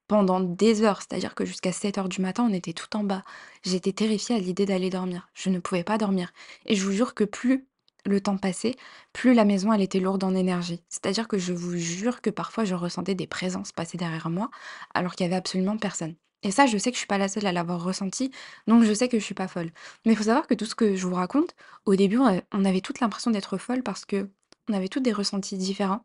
pendant 0.08 0.40
des 0.42 0.84
heures. 0.84 1.02
C'est-à-dire 1.02 1.36
que 1.36 1.46
jusqu'à 1.46 1.72
sept 1.74 1.98
heures 1.98 2.10
du 2.10 2.22
matin, 2.22 2.48
on 2.50 2.54
était 2.54 2.74
tout 2.74 2.96
en 2.98 3.04
bas. 3.04 3.24
J'étais 3.64 3.94
terrifiée 3.94 4.36
à 4.36 4.40
l'idée 4.40 4.66
d'aller 4.66 4.90
dormir. 4.90 5.30
Je 5.34 5.50
ne 5.50 5.60
pouvais 5.60 5.84
pas 5.84 5.98
dormir. 5.98 6.32
Et 6.66 6.76
je 6.76 6.84
vous 6.86 6.92
jure 6.94 7.14
que 7.16 7.24
plus 7.26 7.68
le 8.08 8.22
temps 8.22 8.38
passait, 8.38 8.76
plus 9.14 9.34
la 9.34 9.46
maison, 9.46 9.74
elle 9.74 9.82
était 9.82 10.00
lourde 10.00 10.24
en 10.24 10.36
énergie. 10.36 10.84
C'est-à-dire 10.90 11.28
que 11.28 11.38
je 11.38 11.54
vous 11.54 11.78
jure 11.78 12.22
que 12.22 12.30
parfois, 12.30 12.66
je 12.66 12.76
ressentais 12.76 13.16
des 13.16 13.28
présences 13.28 13.72
passer 13.72 13.98
derrière 13.98 14.30
moi, 14.30 14.50
alors 14.94 15.16
qu'il 15.16 15.26
y 15.26 15.28
avait 15.28 15.36
absolument 15.36 15.78
personne. 15.78 16.16
Et 16.44 16.52
ça, 16.52 16.68
je 16.68 16.78
sais 16.78 16.92
que 16.92 16.96
je 16.96 17.00
suis 17.00 17.08
pas 17.08 17.18
la 17.18 17.28
seule 17.28 17.48
à 17.48 17.52
l'avoir 17.52 17.84
ressenti, 17.84 18.32
donc 18.68 18.84
je 18.84 18.94
sais 18.94 19.10
que 19.10 19.20
je 19.20 19.24
suis 19.24 19.34
pas 19.34 19.48
folle. 19.48 19.72
Mais 20.06 20.14
il 20.14 20.16
faut 20.16 20.24
savoir 20.24 20.48
que 20.48 20.54
tout 20.54 20.66
ce 20.66 20.76
que 20.76 20.96
je 20.96 21.08
vous 21.08 21.16
raconte, 21.16 21.56
au 21.86 21.96
début, 21.96 22.20
on 22.20 22.66
avait 22.66 22.82
toute 22.82 23.00
l'impression 23.00 23.32
d'être 23.32 23.58
folle 23.58 23.84
parce 23.84 24.06
que 24.06 24.30
on 24.70 24.74
avait 24.74 24.88
toutes 24.90 25.04
des 25.04 25.14
ressentis 25.14 25.58
différents, 25.58 26.04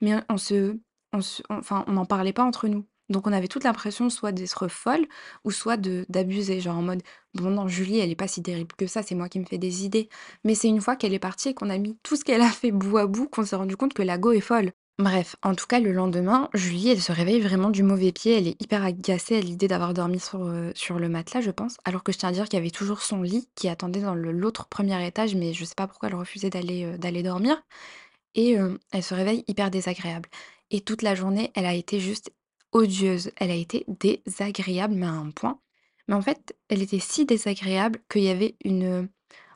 mais 0.00 0.14
on 0.28 0.38
se, 0.38 0.78
enfin, 1.50 1.84
on 1.88 1.92
n'en 1.92 2.06
parlait 2.06 2.32
pas 2.32 2.44
entre 2.44 2.68
nous. 2.68 2.86
Donc 3.08 3.26
on 3.26 3.32
avait 3.32 3.48
toute 3.48 3.64
l'impression 3.64 4.10
soit 4.10 4.32
d'être 4.32 4.68
folle 4.68 5.06
ou 5.44 5.50
soit 5.50 5.76
de 5.76 6.06
d'abuser, 6.08 6.60
genre 6.60 6.78
en 6.78 6.82
mode 6.82 7.02
bon 7.34 7.50
non 7.50 7.68
Julie 7.68 7.98
elle 7.98 8.10
est 8.10 8.14
pas 8.14 8.28
si 8.28 8.42
terrible 8.42 8.74
que 8.76 8.86
ça, 8.86 9.02
c'est 9.02 9.14
moi 9.14 9.28
qui 9.28 9.40
me 9.40 9.46
fais 9.46 9.58
des 9.58 9.84
idées. 9.84 10.08
Mais 10.44 10.54
c'est 10.54 10.68
une 10.68 10.80
fois 10.80 10.96
qu'elle 10.96 11.14
est 11.14 11.18
partie 11.18 11.50
et 11.50 11.54
qu'on 11.54 11.70
a 11.70 11.78
mis 11.78 11.98
tout 12.02 12.16
ce 12.16 12.24
qu'elle 12.24 12.42
a 12.42 12.50
fait 12.50 12.72
bout 12.72 12.98
à 12.98 13.06
bout 13.06 13.28
qu'on 13.28 13.44
s'est 13.44 13.56
rendu 13.56 13.76
compte 13.76 13.94
que 13.94 14.02
la 14.02 14.18
go 14.18 14.32
est 14.32 14.40
folle. 14.40 14.72
Bref, 14.98 15.34
en 15.42 15.56
tout 15.56 15.66
cas, 15.66 15.80
le 15.80 15.90
lendemain, 15.92 16.48
Julie, 16.54 16.90
elle 16.90 17.02
se 17.02 17.10
réveille 17.10 17.40
vraiment 17.40 17.70
du 17.70 17.82
mauvais 17.82 18.12
pied. 18.12 18.38
Elle 18.38 18.46
est 18.46 18.62
hyper 18.62 18.84
agacée 18.84 19.36
à 19.36 19.40
l'idée 19.40 19.66
d'avoir 19.66 19.92
dormi 19.92 20.20
sur, 20.20 20.44
euh, 20.44 20.70
sur 20.76 21.00
le 21.00 21.08
matelas, 21.08 21.40
je 21.40 21.50
pense. 21.50 21.76
Alors 21.84 22.04
que 22.04 22.12
je 22.12 22.18
tiens 22.18 22.28
à 22.28 22.32
dire 22.32 22.44
qu'il 22.44 22.58
y 22.58 22.62
avait 22.62 22.70
toujours 22.70 23.02
son 23.02 23.20
lit 23.22 23.48
qui 23.56 23.68
attendait 23.68 24.02
dans 24.02 24.14
l'autre 24.14 24.68
premier 24.68 25.04
étage, 25.04 25.34
mais 25.34 25.52
je 25.52 25.64
sais 25.64 25.74
pas 25.74 25.88
pourquoi 25.88 26.10
elle 26.10 26.14
refusait 26.14 26.50
d'aller 26.50 26.84
euh, 26.84 26.96
d'aller 26.96 27.24
dormir. 27.24 27.60
Et 28.36 28.58
euh, 28.58 28.78
elle 28.92 29.02
se 29.02 29.14
réveille 29.14 29.44
hyper 29.48 29.70
désagréable. 29.70 30.28
Et 30.70 30.80
toute 30.80 31.02
la 31.02 31.16
journée, 31.16 31.50
elle 31.56 31.66
a 31.66 31.74
été 31.74 31.98
juste 32.00 32.30
odieuse. 32.74 33.30
Elle 33.36 33.50
a 33.50 33.54
été 33.54 33.84
désagréable, 33.88 34.94
mais 34.94 35.06
à 35.06 35.10
un 35.10 35.30
point. 35.30 35.60
Mais 36.08 36.14
en 36.14 36.22
fait, 36.22 36.56
elle 36.68 36.82
était 36.82 37.00
si 37.00 37.26
désagréable 37.26 38.00
qu'il 38.10 38.22
y 38.24 38.28
avait 38.28 38.56
une... 38.64 39.08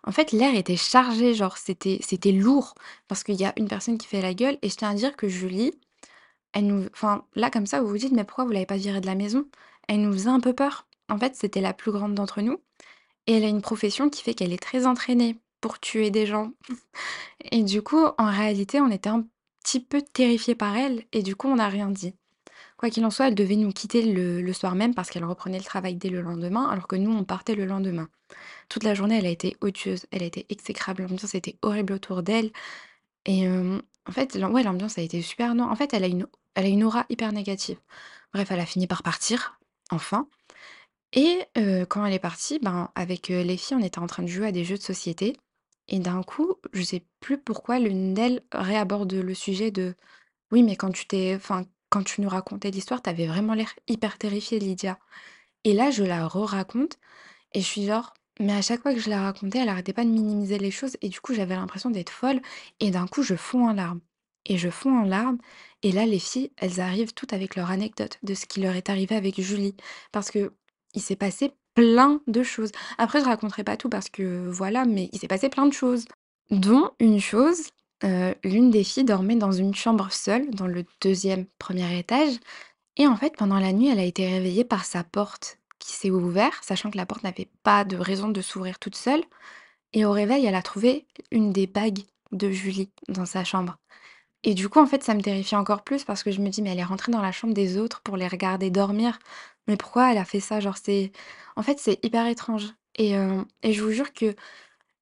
En 0.04 0.12
fait, 0.12 0.32
l'air 0.32 0.54
était 0.54 0.76
chargé, 0.76 1.34
genre 1.34 1.58
c'était 1.58 1.98
c'était 2.02 2.32
lourd, 2.32 2.75
parce 3.08 3.25
qu'il 3.25 3.34
y 3.37 3.44
a 3.44 3.52
une 3.58 3.68
personne 3.68 3.98
qui 3.98 4.06
fait 4.06 4.22
la 4.22 4.32
gueule. 4.34 4.58
Et 4.62 4.70
je 4.70 4.76
tiens 4.76 4.90
à 4.90 4.94
dire 4.94 5.16
que 5.16 5.28
Julie, 5.28 5.72
elle 6.52 6.66
nous 6.66 6.87
enfin, 6.94 7.25
là, 7.34 7.50
comme 7.50 7.66
ça, 7.66 7.82
vous 7.82 7.88
vous 7.88 7.98
dites: 7.98 8.12
«Mais 8.12 8.25
pourquoi 8.25 8.44
vous 8.44 8.52
l'avez 8.52 8.66
pas 8.66 8.76
virée 8.78 9.00
de 9.00 9.06
la 9.06 9.14
maison?» 9.14 9.46
Elle 9.88 10.02
nous 10.02 10.12
faisait 10.12 10.28
un 10.30 10.40
peu 10.40 10.54
peur. 10.54 10.87
En 11.10 11.18
fait, 11.18 11.34
c'était 11.37 11.60
la 11.60 11.75
plus 11.75 11.92
grande 11.92 12.14
d'entre 12.14 12.42
nous 12.42 12.58
et 13.28 13.34
elle 13.34 13.44
a 13.44 13.48
une 13.48 13.62
profession 13.62 14.10
qui 14.10 14.22
fait 14.22 14.34
qu'elle 14.34 14.52
est 14.52 14.62
très 14.62 14.87
entraînée 14.87 15.38
pour 15.60 15.80
tuer 15.80 16.10
des 16.10 16.26
gens 16.26 16.52
et 17.52 17.62
du 17.62 17.82
coup, 17.82 18.04
en 18.18 18.30
réalité, 18.30 18.80
on 18.80 18.90
était 18.90 19.10
un 19.10 19.26
petit 19.62 19.80
peu 19.80 20.02
terrifiés 20.02 20.54
par 20.54 20.76
elle 20.76 21.04
et 21.12 21.22
du 21.22 21.37
coup, 21.37 21.48
on 21.48 21.56
n'a 21.56 21.68
rien 21.68 21.90
dit. 21.90 22.14
Quoi 22.78 22.90
qu'il 22.90 23.04
en 23.04 23.11
soit, 23.11 23.28
elle 23.28 23.35
devait 23.35 23.56
nous 23.56 23.73
quitter 23.73 24.02
le 24.02 24.52
soir 24.52 24.76
même 24.76 24.94
parce 24.94 25.11
qu'elle 25.11 25.25
reprenait 25.25 25.58
le 25.58 25.64
travail 25.64 25.97
dès 25.97 26.11
le 26.11 26.20
lendemain, 26.23 26.66
alors 26.68 26.87
que 26.87 26.97
nous, 26.97 27.11
on 27.11 27.25
partait 27.25 27.56
le 27.56 27.66
lendemain. 27.66 28.08
Toute 28.68 28.85
la 28.85 28.94
journée, 28.94 29.18
elle 29.18 29.26
a 29.26 29.30
été 29.30 29.56
odieuse, 29.62 30.06
elle 30.12 30.23
a 30.23 30.26
été 30.26 30.47
exécrable, 30.50 31.02
l'ambiance 31.02 31.35
était 31.35 31.58
horrible 31.62 31.94
autour 31.94 32.23
d'elle 32.23 32.52
et 33.26 33.40
hem, 33.42 33.82
en 34.08 34.12
fait, 34.12 34.37
ouais, 34.37 34.62
l'ambiance 34.64 34.99
a 34.99 35.02
été 35.02 35.23
super 35.23 35.54
non, 35.54 35.64
en 35.70 35.76
fait, 35.76 35.94
elle 35.94 36.04
a 36.04 36.66
une 36.68 36.85
aura 36.85 37.06
hyper 37.11 37.32
négative. 37.32 37.78
Bref, 38.35 38.50
elle 38.52 38.61
a 38.61 38.66
fini 38.66 38.87
par 38.87 39.02
partir, 39.02 39.61
enfin 39.90 40.28
et 41.12 41.44
heu, 41.56 41.87
quand 41.87 42.04
elle 42.06 42.12
est 42.14 42.18
partie, 42.18 42.58
ben, 42.61 42.90
avec, 42.94 43.30
heu, 43.30 43.42
les 43.42 43.56
filles, 43.56 43.76
on 43.80 43.85
était 43.85 43.99
en 43.99 44.06
train 44.06 44.23
de 44.23 44.28
jouer 44.28 44.49
à 44.49 44.52
des 44.52 44.64
jeux 44.64 44.76
de 44.76 44.82
société 44.82 45.37
et 45.88 45.99
d'un 46.00 46.23
coup, 46.23 46.54
je 46.73 46.82
sais 46.82 47.04
plus 47.20 47.38
pourquoi 47.38 47.78
l'une 47.78 48.14
d'elles 48.14 48.42
réaborde 48.52 49.12
le 49.14 49.35
sujet 49.35 49.70
de: 49.70 49.94
«Oui, 50.52 50.62
mais 50.64 50.76
quand 50.76 50.92
tu 50.92 51.06
t'es 51.06 51.38
quand 51.90 52.04
tu 52.04 52.21
nous 52.21 52.28
racontais 52.28 52.71
l'histoire, 52.71 53.02
tu 53.02 53.11
avais 53.11 53.26
vraiment 53.26 53.54
l'air 53.54 53.73
hyper 53.88 54.18
terrifiée, 54.18 54.59
Lydia» 54.59 54.99
et 55.64 55.75
là, 55.75 55.90
je 55.90 56.04
la 56.04 56.26
re-raconte 56.26 56.99
et 57.54 57.61
je 57.61 57.66
suis 57.66 57.87
genre 57.87 58.14
mais 58.40 58.52
à 58.52 58.62
chaque 58.62 58.83
fois 58.83 58.94
que 58.94 59.01
je 59.01 59.11
la 59.11 59.22
racontais, 59.22 59.59
elle 59.59 59.68
arrêtait 59.68 59.92
pas 59.92 60.05
de 60.05 60.11
minimiser 60.11 60.59
les 60.59 60.70
choses 60.70 60.96
et 61.03 61.09
du 61.09 61.20
coup, 61.20 61.35
j'avais 61.35 61.57
l'impression 61.57 61.90
d'être 61.90 62.11
folle 62.11 62.40
et 62.81 62.90
d'un 62.90 63.07
coup, 63.09 63.22
je 63.22 63.35
fonds 63.35 63.68
en 63.68 63.72
larmes 63.72 64.01
et 64.46 64.59
je 64.59 64.70
fonds 64.70 65.01
en 65.01 65.05
larmes 65.05 65.38
et 65.83 65.92
là, 65.92 66.07
les 66.07 66.18
filles, 66.20 66.53
elles 66.57 66.81
arrivent 66.81 67.14
toutes 67.14 67.33
avec 67.33 67.57
leur 67.57 67.70
anecdote 67.70 68.18
de 68.22 68.35
ce 68.35 68.46
qui 68.46 68.61
leur 68.61 68.77
est 68.77 68.90
arrivé 68.90 69.16
avec 69.16 69.40
Julie. 69.40 69.77
Parce 70.12 70.31
que 70.31 70.53
il 70.94 71.03
s'est 71.03 71.16
passé 71.16 71.53
plein 71.74 72.20
de 72.27 72.42
choses. 72.42 72.72
Après, 72.98 73.20
je 73.20 73.24
raconterai 73.27 73.64
pas 73.64 73.77
tout 73.77 73.88
parce 73.88 74.09
que 74.09 74.48
voilà, 74.48 74.85
mais 74.85 75.11
il 75.12 75.18
s'est 75.18 75.29
passé 75.29 75.48
plein 75.48 75.66
de 75.66 75.72
choses. 75.72 76.07
Dont 76.51 76.90
une 77.01 77.20
chose, 77.20 77.68
heu, 78.04 78.34
l'une 78.44 78.70
des 78.70 78.84
filles 78.84 79.04
dormait 79.04 79.37
dans 79.37 79.52
une 79.52 79.74
chambre 79.74 80.12
seule, 80.12 80.50
dans 80.50 80.66
le 80.66 80.84
deuxième 81.00 81.46
premier 81.58 81.98
étage 81.98 82.37
et 82.98 83.06
en 83.08 83.16
fait, 83.16 83.37
pendant 83.37 83.61
la 83.61 83.72
nuit, 83.72 83.88
elle 83.88 84.00
a 84.00 84.04
été 84.04 84.28
réveillée 84.28 84.64
par 84.64 84.84
sa 84.84 85.04
porte 85.04 85.58
qui 85.80 85.92
s'est 85.94 86.11
ouverte, 86.11 86.64
sachant 86.64 86.90
que 86.90 86.98
la 86.98 87.06
porte 87.06 87.24
n'avait 87.24 87.48
pas 87.64 87.84
de 87.84 87.96
raison 87.96 88.28
de 88.28 88.42
s'ouvrir 88.42 88.78
toute 88.80 88.96
seule 88.96 89.22
et 89.92 90.04
au 90.04 90.12
réveil, 90.12 90.46
elle 90.46 90.54
a 90.54 90.62
trouvé 90.62 91.06
une 91.30 91.52
des 91.52 91.66
bagues 91.66 92.00
de 92.32 92.50
Julie 92.50 92.90
dans 93.08 93.26
sa 93.26 93.44
chambre 93.44 93.78
et 94.44 94.54
du 94.54 94.68
coup, 94.68 94.78
en 94.80 94.87
fait, 94.87 95.02
ça 95.04 95.14
me 95.14 95.20
terrifie 95.22 95.56
encore 95.56 95.82
plus 95.84 96.04
parce 96.04 96.22
que 96.22 96.30
je 96.30 96.40
me 96.40 96.48
dis: 96.50 96.62
«Mais 96.62 96.70
elle 96.70 96.78
est 96.78 96.84
rentrée 96.84 97.12
dans 97.12 97.22
la 97.22 97.32
chambre 97.32 97.54
des 97.54 97.78
autres 97.78 98.00
pour 98.02 98.16
les 98.16 98.28
regarder 98.28 98.70
dormir. 98.70 99.18
Mais 99.68 99.76
pourquoi 99.76 100.12
elle 100.12 100.18
a 100.18 100.24
fait 100.24 100.40
ça?» 100.40 100.61
genre, 100.61 100.76
c'est 100.82 101.12
en 101.56 101.62
fait, 101.62 101.78
c'est 101.80 101.98
hyper 102.04 102.26
étrange 102.26 102.68
et 102.96 103.16
heu 103.16 103.44
et 103.62 103.72
je 103.72 103.82
vous 103.82 103.90
jure 103.92 104.12
que 104.12 104.34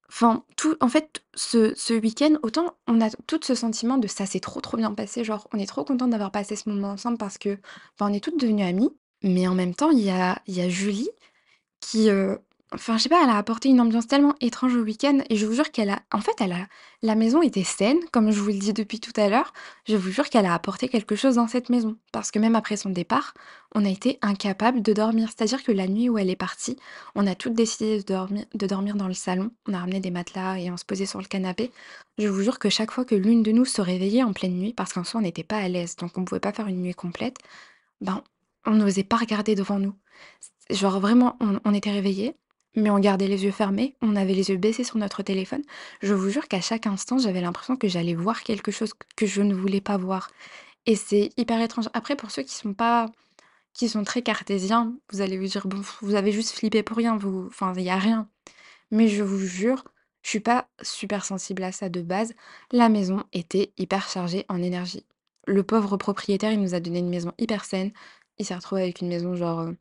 Enfin, 0.09 0.43
tout 0.55 0.75
en 0.79 0.87
fait, 0.87 1.23
ce 1.35 1.73
ce 1.75 1.93
week-end, 1.93 2.35
autant 2.43 2.75
on 2.87 3.01
a 3.01 3.09
tout 3.27 3.39
ce 3.43 3.55
sentiment 3.55 3.97
de 3.97 4.07
ça 4.07 4.25
s'est 4.25 4.39
trop, 4.39 4.61
trop 4.61 4.77
bien 4.77 4.93
passé, 4.93 5.23
genre 5.25 5.47
on 5.53 5.59
est 5.59 5.65
trop 5.65 5.83
contentes 5.83 6.11
d'avoir 6.11 6.31
passé 6.31 6.55
ce 6.55 6.69
moment 6.69 6.91
ensemble 6.91 7.17
parce 7.17 7.37
que, 7.37 7.55
bah, 7.99 8.07
on 8.09 8.13
est 8.13 8.23
toutes 8.23 8.39
devenues 8.39 8.63
amies, 8.63 8.89
mais 9.23 9.47
en 9.47 9.53
même 9.55 9.75
temps, 9.75 9.91
il 9.91 9.99
y 9.99 10.09
a 10.09 10.41
il 10.47 10.55
y 10.55 10.61
a 10.61 10.69
Julie 10.69 11.09
qui, 11.81 12.09
heu, 12.09 12.39
enfin, 12.73 12.97
je 12.97 13.03
sais 13.03 13.09
pas, 13.09 13.23
elle 13.23 13.29
a 13.29 13.37
apporté 13.37 13.69
une 13.69 13.81
ambiance 13.81 14.07
tellement 14.07 14.35
étrange 14.41 14.75
au 14.75 14.81
week-end 14.81 15.19
et 15.29 15.35
je 15.35 15.45
vous 15.45 15.53
jure 15.53 15.71
qu'elle 15.71 15.89
a 15.89 16.01
en 16.11 16.19
fait, 16.21 16.35
elle 16.39 16.51
a 16.51 16.67
la 17.03 17.13
maison 17.13 17.43
était 17.43 17.63
saine, 17.63 17.99
comme 18.11 18.31
je 18.31 18.39
vous 18.39 18.47
le 18.47 18.57
dis 18.57 18.73
depuis 18.73 18.99
tout 18.99 19.13
à 19.17 19.29
l'heure. 19.29 19.53
Je 19.87 19.95
vous 19.95 20.09
jure 20.09 20.29
qu'elle 20.29 20.47
a 20.47 20.53
apporté 20.53 20.89
quelque 20.89 21.15
chose 21.15 21.35
dans 21.35 21.47
cette 21.47 21.69
maison. 21.69 21.95
Parce 22.11 22.31
que 22.31 22.39
même 22.39 22.55
après 22.55 22.75
son 22.75 22.89
départ, 22.89 23.35
on 23.75 23.85
a 23.85 23.89
été 23.89 24.17
incapables 24.23 24.81
de 24.81 24.93
dormir. 24.93 25.29
C'est-à-dire 25.29 25.63
que 25.63 25.71
la 25.71 25.87
nuit 25.87 26.09
où 26.09 26.17
elle 26.17 26.31
est 26.31 26.35
partie, 26.35 26.77
on 27.13 27.27
a 27.27 27.35
toutes 27.35 27.53
décidé 27.53 27.99
de 27.99 28.03
dormir 28.03 28.45
de 28.53 28.65
dormir 28.65 28.95
dans 28.95 29.07
le 29.07 29.13
salon. 29.13 29.51
On 29.67 29.73
a 29.75 29.79
ramené 29.79 29.99
des 29.99 30.09
matelas 30.09 30.57
et 30.57 30.71
on 30.71 30.77
se 30.77 30.85
posait 30.85 31.05
sur 31.05 31.19
le 31.19 31.27
canapé. 31.27 31.71
Je 32.17 32.27
vous 32.27 32.41
jure 32.41 32.57
que 32.57 32.69
chaque 32.69 32.91
fois 32.91 33.05
que 33.05 33.15
l'une 33.15 33.43
de 33.43 33.51
nous 33.51 33.65
se 33.65 33.81
réveillait 33.81 34.23
en 34.23 34.33
pleine 34.33 34.57
nuit, 34.57 34.73
parce 34.73 34.93
qu'en 34.93 35.03
soi, 35.03 35.19
on 35.19 35.23
n'était 35.23 35.43
pas 35.43 35.57
à 35.57 35.67
l'aise, 35.67 35.95
donc 35.97 36.17
on 36.17 36.25
pouvait 36.25 36.39
pas 36.39 36.51
faire 36.51 36.67
une 36.67 36.81
nuit 36.81 36.95
complète, 36.95 37.37
ben, 38.01 38.23
on 38.65 38.71
n'osait 38.71 39.03
pas 39.03 39.17
regarder 39.17 39.53
devant 39.55 39.79
nous. 39.79 39.93
Genre 40.71 40.99
vraiment, 40.99 41.37
on 41.39 41.59
on 41.63 41.73
était 41.75 41.91
réveillés, 41.91 42.35
mais 42.77 42.89
on 42.91 42.99
gardait 42.99 43.27
les 43.27 43.43
yeux 43.43 43.51
fermés, 43.51 43.95
on 44.01 44.15
avait 44.15 44.33
les 44.33 44.49
yeux 44.49 44.57
baissés 44.57 44.85
sur 44.85 44.97
notre 44.97 45.23
téléphone. 45.23 45.63
Je 46.01 46.13
vous 46.13 46.29
jure 46.29 46.47
qu'à 46.47 46.61
chaque 46.61 46.87
instant, 46.87 47.17
j'avais 47.17 47.41
l'impression 47.41 47.75
que 47.75 47.89
j'allais 47.89 48.15
voir 48.15 48.43
quelque 48.43 48.71
chose 48.71 48.93
que 49.17 49.25
je 49.25 49.41
ne 49.41 49.53
voulais 49.53 49.81
pas 49.81 49.97
voir 49.97 50.31
et 50.85 50.95
c'est 50.95 51.31
hyper 51.37 51.61
étrange. 51.61 51.89
Après 51.93 52.15
pour 52.15 52.31
ceux 52.31 52.43
qui 52.43 52.55
sont 52.55 52.73
pas 52.73 53.07
qui 53.73 53.89
sont 53.89 54.03
très 54.03 54.21
cartésiens, 54.23 54.95
vous 55.11 55.21
allez 55.21 55.37
vous 55.37 55.47
dire: 55.47 55.67
«Bon, 55.67 55.81
vous 56.01 56.15
avez 56.15 56.31
juste 56.31 56.51
flippé 56.51 56.83
pour 56.83 56.97
rien, 56.97 57.17
vous 57.17 57.47
enfin, 57.47 57.73
il 57.77 57.83
y 57.83 57.89
a 57.89 57.97
rien». 57.97 58.29
Mais 58.91 59.07
je 59.09 59.23
vous 59.23 59.39
jure, 59.39 59.83
je 60.23 60.29
suis 60.29 60.39
pas 60.39 60.69
super 60.81 61.25
sensible 61.25 61.63
à 61.63 61.71
ça 61.71 61.89
de 61.89 62.01
base. 62.01 62.33
La 62.71 62.89
maison 62.89 63.23
était 63.33 63.73
hyper 63.77 64.09
chargée 64.09 64.45
en 64.49 64.61
énergie. 64.63 65.05
Le 65.47 65.63
pauvre 65.63 65.97
propriétaire, 65.97 66.51
il 66.51 66.61
nous 66.61 66.75
a 66.75 66.79
donné 66.79 66.99
une 66.99 67.09
maison 67.09 67.33
hyper 67.37 67.65
saine. 67.65 67.91
Il 68.37 68.45
s'est 68.45 68.55
retrouvé 68.55 68.83
avec 68.83 69.01
une 69.01 69.09
maison 69.09 69.35
genre, 69.35 69.61
heu, 69.61 69.77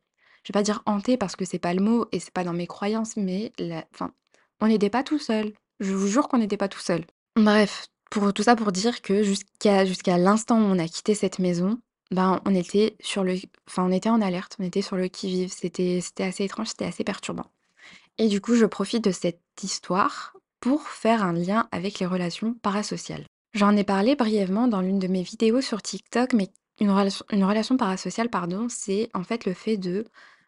je 0.47 0.53
vais 0.53 0.61
pas 0.61 0.63
dire 0.63 0.81
hantée 0.87 1.17
parce 1.17 1.35
que 1.35 1.45
c'est 1.45 1.59
pas 1.59 1.75
le 1.75 1.83
mot 1.83 2.07
et 2.13 2.21
c'est 2.21 2.33
pas 2.33 2.45
dans 2.45 2.53
mes 2.53 2.69
croyances, 2.69 3.17
mais 3.17 3.51
enfin, 3.93 4.13
on 4.61 4.69
n'était 4.69 4.91
pas 4.91 5.03
tout 5.03 5.19
seul. 5.19 5.53
Je 5.81 5.93
vous 5.93 6.07
jure 6.07 6.29
qu'on 6.29 6.39
n'était 6.39 6.57
pas 6.57 6.69
tout 6.69 6.79
seul. 6.79 7.05
Bref, 7.35 7.89
pour 8.13 8.33
tout 8.33 8.45
ça 8.45 8.55
pour 8.55 8.71
dire 8.71 9.03
que 9.03 9.25
jusqu'à 9.25 10.19
l'instant 10.19 10.61
où 10.61 10.63
on 10.63 10.79
a 10.79 10.87
quitté 10.87 11.17
cette 11.17 11.41
maison, 11.41 11.81
ben, 12.13 12.41
on 12.45 12.55
était 12.55 12.97
sur 13.01 13.25
le 13.25 13.35
enfin, 13.69 13.87
on 13.87 13.91
était 13.91 14.09
en 14.09 14.21
alerte, 14.21 14.55
on 14.61 14.63
était 14.63 14.83
sur 14.83 14.95
le 14.95 15.09
qui-vive. 15.09 15.53
C'était 15.53 15.99
c'était 16.01 16.23
assez 16.23 16.45
étrange, 16.45 16.69
c'était 16.69 16.85
assez 16.85 17.03
perturbant. 17.03 17.51
Et 18.19 18.29
du 18.29 18.41
coup, 18.41 18.55
je 18.55 18.67
profite 18.67 19.03
de 19.03 19.11
cette 19.11 19.41
histoire 19.61 20.37
pour 20.61 20.83
faire 20.87 21.25
un 21.25 21.33
lien 21.33 21.67
avec 21.73 21.99
les 21.99 22.07
relations 22.07 22.55
parasociales. 22.63 23.25
J'en 23.53 23.77
ai 23.77 23.83
parlé 23.83 24.15
brièvement 24.15 24.69
dans 24.69 24.81
l'une 24.81 25.01
de 25.01 25.09
mes 25.09 25.23
vidéos 25.23 25.61
sur 25.61 25.83
TikTok, 25.83 26.35
mais 26.35 26.51
une 26.79 26.93
relation, 26.93 27.25
une 27.33 27.45
relation 27.45 27.77
parasociale, 27.77 28.31
pardon, 28.31 28.69
c'est 28.71 29.11
en 29.13 29.25
fait 29.25 29.45
le 29.45 29.55
fait 29.55 29.77
de, 29.77 30.05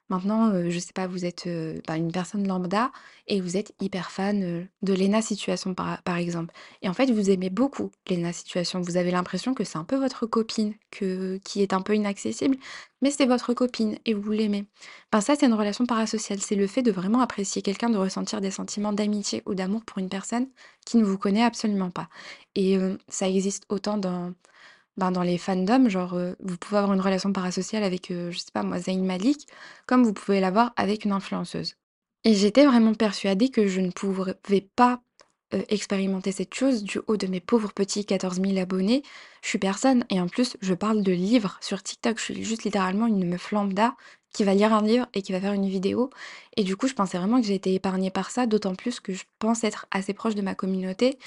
maintenant, 0.08 0.50
euh, 0.50 0.70
je 0.70 0.78
sais 0.78 0.92
pas, 0.92 1.06
vous 1.06 1.24
êtes 1.24 1.46
euh, 1.46 1.80
bah, 1.86 1.96
une 1.96 2.12
personne 2.12 2.46
lambda 2.46 2.90
et 3.26 3.40
vous 3.40 3.56
êtes 3.56 3.72
hyper 3.80 4.10
fan 4.10 4.42
euh, 4.42 4.64
de 4.82 4.94
Lena 4.94 5.22
Situation, 5.22 5.74
par, 5.74 6.16
exemple. 6.16 6.54
Et 6.82 6.88
en 6.88 6.94
fait, 6.94 7.10
vous 7.10 7.30
aimez 7.30 7.50
beaucoup 7.50 7.90
Lena 8.08 8.32
Situation. 8.32 8.80
Vous 8.80 8.96
avez 8.96 9.10
l'impression 9.10 9.54
que 9.54 9.64
c'est 9.64 9.78
un 9.78 9.84
peu 9.84 9.96
votre 9.96 10.26
copine, 10.26 10.74
qui 10.90 11.62
est 11.62 11.72
un 11.72 11.82
peu 11.82 11.94
inaccessible, 11.94 12.56
mais 13.02 13.10
c'est 13.10 13.26
votre 13.26 13.54
copine 13.54 13.98
et 14.06 14.14
vous 14.14 14.32
l'aimez. 14.32 14.66
Ben 15.12 15.20
ça, 15.20 15.34
c'est 15.36 15.46
une 15.46 15.54
relation 15.54 15.86
parasociale. 15.86 16.40
C'est 16.40 16.56
le 16.56 16.66
fait 16.66 16.82
de 16.82 16.90
vraiment 16.90 17.20
apprécier 17.20 17.62
quelqu'un, 17.62 17.90
de 17.90 17.98
ressentir 17.98 18.40
des 18.40 18.50
sentiments 18.50 18.92
d'amitié 18.92 19.42
ou 19.46 19.54
d'amour 19.54 19.84
pour 19.84 19.98
une 19.98 20.08
personne 20.08 20.48
qui 20.86 20.96
ne 20.96 21.04
vous 21.04 21.18
connaît 21.18 21.44
absolument 21.44 21.90
pas. 21.90 22.08
Et 22.54 22.78
ça 23.08 23.28
existe 23.28 23.64
autant 23.68 23.98
dans 23.98 24.32
ben, 24.98 25.12
dans 25.12 25.22
les 25.22 25.38
fandoms, 25.38 25.88
genre, 25.88 26.14
heu, 26.16 26.36
vous 26.40 26.58
pouvez 26.58 26.78
avoir 26.78 26.94
une 26.94 27.00
relation 27.00 27.32
parasociale 27.32 27.84
avec, 27.84 28.10
heu, 28.10 28.30
je 28.30 28.38
sais 28.38 28.52
pas 28.52 28.62
moi, 28.64 28.78
Zayn 28.80 29.04
Malik, 29.04 29.46
comme 29.86 30.04
vous 30.04 30.12
pouvez 30.12 30.40
l'avoir 30.40 30.72
avec 30.76 31.04
une 31.06 31.12
influenceuse. 31.12 31.76
Et 32.24 32.34
j'étais 32.34 32.66
vraiment 32.66 32.94
persuadée 32.94 33.48
que 33.50 33.68
je 33.68 33.80
ne 33.80 33.90
pourrais 33.90 34.34
pas, 34.76 35.00
heu, 35.54 35.64
expérimenter 35.68 36.32
cette 36.32 36.54
chose 36.54 36.82
du 36.84 37.00
haut 37.06 37.16
de 37.16 37.26
mes 37.26 37.40
pauvres 37.40 37.72
petits 37.72 38.04
14 38.04 38.40
000 38.40 38.58
abonnés. 38.58 39.02
Je 39.42 39.48
suis 39.48 39.58
personne 39.58 40.04
et 40.10 40.20
en 40.20 40.28
plus, 40.28 40.56
je 40.60 40.74
parle 40.74 41.02
de 41.02 41.12
livres 41.12 41.58
sur 41.62 41.82
TikTok. 41.82 42.18
Je 42.18 42.24
suis 42.24 42.44
juste 42.44 42.64
littéralement 42.64 43.06
une 43.06 43.26
meuf 43.28 43.52
lambda 43.52 43.94
qui 44.32 44.44
va 44.44 44.54
lire 44.54 44.74
un 44.74 44.82
livre 44.82 45.06
et 45.14 45.22
qui 45.22 45.32
va 45.32 45.40
faire 45.40 45.54
une 45.54 45.68
vidéo 45.68 46.10
et 46.56 46.64
du 46.64 46.76
coup, 46.76 46.86
je 46.88 46.94
pensais 46.94 47.16
vraiment 47.18 47.40
que 47.40 47.46
j'ai 47.46 47.54
été 47.54 47.72
épargnée 47.74 48.10
par 48.10 48.30
ça, 48.30 48.46
d'autant 48.46 48.74
plus 48.74 49.00
que 49.00 49.14
je 49.14 49.24
pense 49.38 49.64
être 49.64 49.86
assez 49.90 50.12
proche 50.14 50.34
de 50.34 50.42
ma 50.42 50.54
communauté 50.54 51.18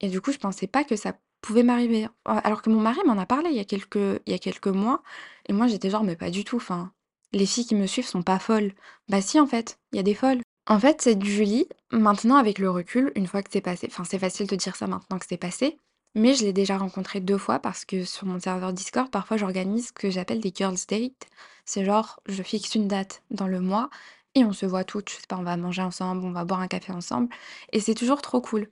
et 0.00 0.08
du 0.08 0.20
coup, 0.20 0.32
je 0.32 0.38
pensais 0.38 0.66
pas 0.66 0.84
que 0.84 0.96
ça 0.96 1.14
pouvait 1.40 1.62
m'arriver. 1.62 2.08
Alors 2.24 2.62
que 2.62 2.70
mon 2.70 2.80
mari 2.80 3.00
m'en 3.06 3.18
a 3.18 3.26
parlé 3.26 3.50
il 3.50 3.56
y 3.56 3.60
a 3.60 3.64
quelques 3.64 3.96
il 4.26 4.32
y 4.32 4.34
a 4.34 4.38
quelques 4.38 4.66
mois 4.68 5.02
et 5.48 5.52
moi 5.52 5.66
j'étais 5.68 5.90
genre: 5.90 6.04
«Mais 6.04 6.16
pas 6.16 6.30
du 6.30 6.44
tout, 6.44 6.56
enfin, 6.56 6.92
les 7.32 7.46
filles 7.46 7.66
qui 7.66 7.74
me 7.74 7.86
suivent 7.86 8.06
sont 8.06 8.22
pas 8.22 8.38
folles». 8.38 8.72
Bah 9.08 9.20
si 9.20 9.38
en 9.40 9.46
fait, 9.46 9.78
il 9.92 9.96
y 9.96 10.00
a 10.00 10.02
des 10.02 10.14
folles. 10.14 10.40
En 10.68 10.80
fait, 10.80 11.00
cette 11.02 11.24
Julie, 11.24 11.68
maintenant 11.92 12.36
avec 12.36 12.58
le 12.58 12.70
recul, 12.70 13.12
une 13.14 13.26
fois 13.28 13.42
que 13.42 13.50
c'est 13.52 13.60
passé 13.60 13.86
enfin 13.90 14.04
c'est 14.04 14.18
facile 14.18 14.46
de 14.48 14.56
dire 14.56 14.74
ça 14.76 14.86
maintenant 14.88 15.18
que 15.18 15.26
c'est 15.28 15.36
passé, 15.36 15.78
mais 16.16 16.34
je 16.34 16.44
l'ai 16.44 16.52
déjà 16.52 16.78
rencontrée 16.78 17.20
2 17.20 17.38
fois 17.38 17.58
parce 17.60 17.84
que 17.84 18.04
sur 18.04 18.26
mon 18.26 18.40
serveur 18.40 18.72
Discord, 18.72 19.10
parfois 19.10 19.36
j'organise 19.36 19.88
ce 19.88 19.92
que 19.92 20.10
j'appelle 20.10 20.40
des 20.40 20.52
girls 20.54 20.76
date. 20.88 21.26
C'est 21.66 21.84
genre, 21.84 22.20
je 22.26 22.42
fixe 22.42 22.74
une 22.74 22.88
date 22.88 23.22
dans 23.30 23.46
le 23.48 23.60
mois 23.60 23.90
et 24.34 24.44
on 24.44 24.52
se 24.52 24.66
voit 24.66 24.84
toutes, 24.84 25.10
je 25.10 25.16
sais 25.16 25.26
pas, 25.28 25.36
on 25.38 25.42
va 25.42 25.56
manger 25.56 25.82
ensemble, 25.82 26.24
on 26.24 26.32
va 26.32 26.44
boire 26.44 26.60
un 26.60 26.68
café 26.68 26.92
ensemble 26.92 27.28
et 27.72 27.80
c'est 27.80 27.94
toujours 27.94 28.22
trop 28.22 28.40
cool. 28.40 28.68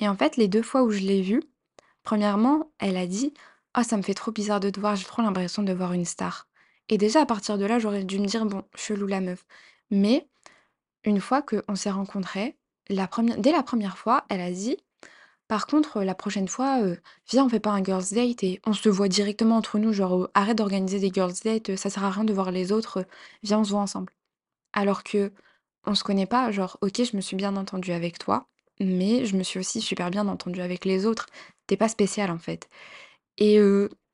Et 0.00 0.08
en 0.08 0.16
fait, 0.16 0.36
les 0.36 0.48
2 0.48 0.62
fois 0.62 0.82
où 0.82 0.90
je 0.90 1.00
l'ai 1.00 1.22
vue, 1.22 1.42
premièrement, 2.06 2.72
elle 2.80 2.96
a 2.98 3.06
dit: 3.08 3.34
«Ah 3.74 3.84
ça 3.84 3.98
me 3.98 4.02
fait 4.02 4.14
trop 4.14 4.32
bizarre 4.32 4.60
de 4.60 4.70
te 4.70 4.80
voir, 4.80 4.96
j'ai 4.96 5.04
trop 5.06 5.22
l'impression 5.22 5.62
de 5.64 5.74
voir 5.74 5.92
une 5.94 6.06
star» 6.06 6.48
et 6.90 6.98
déjà 6.98 7.22
à 7.22 7.26
partir 7.26 7.58
de 7.58 7.66
là, 7.66 7.78
j'aurais 7.80 8.04
dû 8.04 8.20
me 8.20 8.26
dire: 8.26 8.46
«Bon, 8.46 8.64
chelou 8.76 9.06
la 9.08 9.20
meuf». 9.20 9.44
Mais 9.90 10.28
une 11.04 11.20
fois 11.20 11.42
qu'on 11.42 11.76
s'est 11.76 11.90
rencontrés, 11.90 12.56
dès 12.90 13.52
la 13.52 13.62
première 13.64 13.98
fois, 13.98 14.24
elle 14.30 14.40
a 14.42 14.50
dit: 14.52 14.78
«Par 15.48 15.66
contre, 15.66 15.98
heu, 15.98 16.04
la 16.04 16.14
prochaine 16.16 16.48
fois, 16.48 16.80
heu, 16.82 16.98
viens, 17.30 17.44
on 17.46 17.48
fait 17.48 17.60
pas 17.60 17.70
un 17.72 17.84
girls 17.84 18.04
date 18.12 18.42
et 18.44 18.60
on 18.66 18.72
se 18.72 18.88
voit 18.88 19.08
directement 19.08 19.56
entre 19.56 19.78
nous, 19.78 19.92
genre, 19.92 20.16
heu, 20.24 20.28
arrête 20.34 20.58
d'organiser 20.58 21.00
des 21.00 21.10
girls 21.12 21.34
date, 21.44 21.70
heu, 21.70 21.76
ça 21.76 21.90
sert 21.90 22.04
à 22.04 22.10
rien 22.10 22.24
de 22.24 22.32
voir 22.34 22.50
les 22.52 22.72
autres, 22.72 23.04
viens, 23.44 23.60
on 23.60 23.64
se 23.64 23.70
voit 23.72 23.80
ensemble». 23.80 24.12
Alors 24.72 25.02
qu'on 25.04 25.94
se 25.94 26.04
connaît 26.04 26.26
pas, 26.26 26.50
genre, 26.52 26.78
OK, 26.82 27.02
je 27.04 27.16
me 27.16 27.20
suis 27.22 27.36
bien 27.36 27.56
entendue 27.56 27.92
avec 27.92 28.18
toi, 28.18 28.48
mais 28.80 29.24
je 29.26 29.36
me 29.36 29.42
suis 29.42 29.58
aussi 29.60 29.80
super 29.80 30.10
bien 30.10 30.28
entendue 30.28 30.60
avec 30.60 30.84
les 30.84 31.06
autres. 31.06 31.26
Tu 31.68 31.76
pas 31.76 31.88
spécial, 31.88 32.30
en 32.30 32.38
fait. 32.38 32.68
Et 33.38 33.60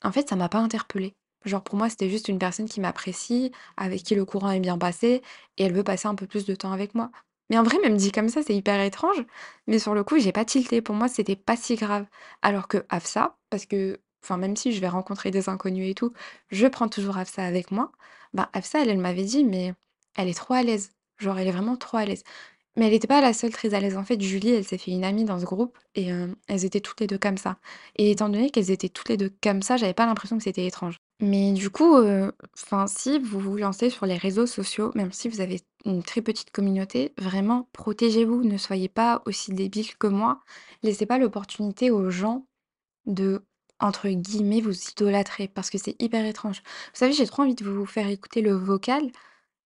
en 0.02 0.12
fait, 0.12 0.28
ça 0.28 0.36
m'a 0.36 0.48
pas 0.48 0.58
interpellée. 0.58 1.14
Genre 1.44 1.62
pour 1.62 1.76
moi, 1.76 1.88
c'était 1.90 2.08
juste 2.10 2.28
une 2.28 2.38
personne 2.38 2.68
qui 2.68 2.80
m'apprécie, 2.80 3.52
avec 3.76 4.02
qui 4.04 4.14
le 4.14 4.24
courant 4.24 4.50
est 4.50 4.60
bien 4.60 4.78
passé 4.78 5.22
et 5.58 5.64
elle 5.64 5.72
veut 5.72 5.82
passer 5.84 6.06
un 6.08 6.14
peu 6.14 6.26
plus 6.26 6.44
de 6.46 6.54
temps 6.54 6.72
avec 6.72 6.94
moi. 6.94 7.10
Mais 7.50 7.58
en 7.58 7.64
vrai, 7.64 7.78
même 7.80 7.96
dit 7.96 8.12
comme 8.12 8.28
ça, 8.28 8.42
c'est 8.42 8.54
hyper 8.54 8.80
étrange, 8.80 9.24
mais 9.66 9.78
sur 9.78 9.94
le 9.94 10.04
coup, 10.04 10.18
j'ai 10.18 10.32
pas 10.32 10.44
tilté. 10.44 10.80
Pour 10.82 10.94
moi, 10.94 11.08
c'était 11.08 11.36
pas 11.36 11.56
si 11.56 11.74
grave. 11.76 12.06
Alors 12.42 12.68
que 12.68 12.84
Hafsa, 12.88 13.36
parce 13.50 13.66
que 13.66 14.00
enfin, 14.24 14.36
même 14.38 14.56
si 14.56 14.72
je 14.72 14.80
vais 14.80 14.88
rencontrer 14.88 15.30
des 15.32 15.48
inconnus 15.48 15.90
et 15.90 15.94
tout, 15.94 16.12
je 16.50 16.66
prends 16.68 16.88
toujours 16.88 17.18
Hafsa 17.18 17.44
avec 17.44 17.70
moi. 17.72 17.90
Bah, 18.34 18.48
Hafsa, 18.52 18.82
elle, 18.82 18.90
elle 18.90 18.98
m'avait 18.98 19.24
dit: 19.24 19.44
«Mais 19.44 19.74
elle 20.16 20.28
est 20.28 20.34
trop 20.34 20.54
à 20.54 20.62
l'aise». 20.62 20.92
Genre, 21.18 21.38
elle 21.38 21.48
est 21.48 21.52
vraiment 21.52 21.76
trop 21.76 21.98
à 21.98 22.04
l'aise. 22.04 22.22
Mais 22.76 22.86
elle 22.86 22.94
était 22.94 23.06
pas 23.06 23.20
la 23.20 23.32
seule 23.34 23.52
très 23.52 23.74
à 23.74 23.80
l'aise. 23.80 23.96
En 23.96 24.04
fait, 24.04 24.20
Julie, 24.20 24.50
elle 24.50 24.64
s'est 24.64 24.78
fait 24.78 24.92
une 24.92 25.04
amie 25.04 25.24
dans 25.24 25.38
ce 25.38 25.44
groupe 25.44 25.76
et 25.94 26.06
hem, 26.06 26.34
elles 26.48 26.64
étaient 26.64 26.80
toutes 26.80 27.00
les 27.00 27.06
2 27.06 27.18
comme 27.18 27.36
ça. 27.36 27.58
Et 27.96 28.10
étant 28.10 28.28
donné 28.28 28.50
qu'elles 28.50 28.70
étaient 28.70 28.88
toutes 28.88 29.10
les 29.10 29.16
2 29.16 29.30
comme 29.42 29.62
ça, 29.62 29.76
j'avais 29.76 29.94
pas 29.94 30.06
l'impression 30.06 30.38
que 30.38 30.44
c'était 30.44 30.66
étrange. 30.66 30.96
Mais 31.20 31.52
du 31.52 31.70
coup, 31.70 31.94
enfin, 32.54 32.86
si 32.88 33.18
vous 33.18 33.38
vous 33.38 33.56
lancez 33.56 33.90
sur 33.90 34.06
les 34.06 34.16
réseaux 34.16 34.46
sociaux, 34.46 34.90
même 34.94 35.12
si 35.12 35.28
vous 35.28 35.40
avez 35.40 35.60
une 35.84 36.02
très 36.02 36.22
petite 36.22 36.50
communauté, 36.50 37.12
vraiment 37.18 37.68
protégez-vous, 37.72 38.42
ne 38.42 38.56
soyez 38.56 38.88
pas 38.88 39.22
aussi 39.26 39.52
débiles 39.52 39.94
que 39.96 40.08
moi. 40.08 40.40
Laissez 40.82 41.06
pas 41.06 41.18
l'opportunité 41.18 41.90
aux 41.90 42.10
gens 42.10 42.46
de, 43.06 43.44
entre 43.80 44.08
guillemets, 44.08 44.60
«vous 44.60 44.74
idolâtrer» 44.90 45.46
parce 45.46 45.70
que 45.70 45.78
c'est 45.78 46.00
hyper 46.02 46.24
étrange. 46.26 46.62
Vous 46.92 46.98
savez, 46.98 47.12
j'ai 47.12 47.26
trop 47.26 47.42
envie 47.42 47.54
de 47.54 47.64
vous 47.64 47.86
faire 47.86 48.08
écouter 48.08 48.40
le 48.40 48.54
vocal 48.54 49.10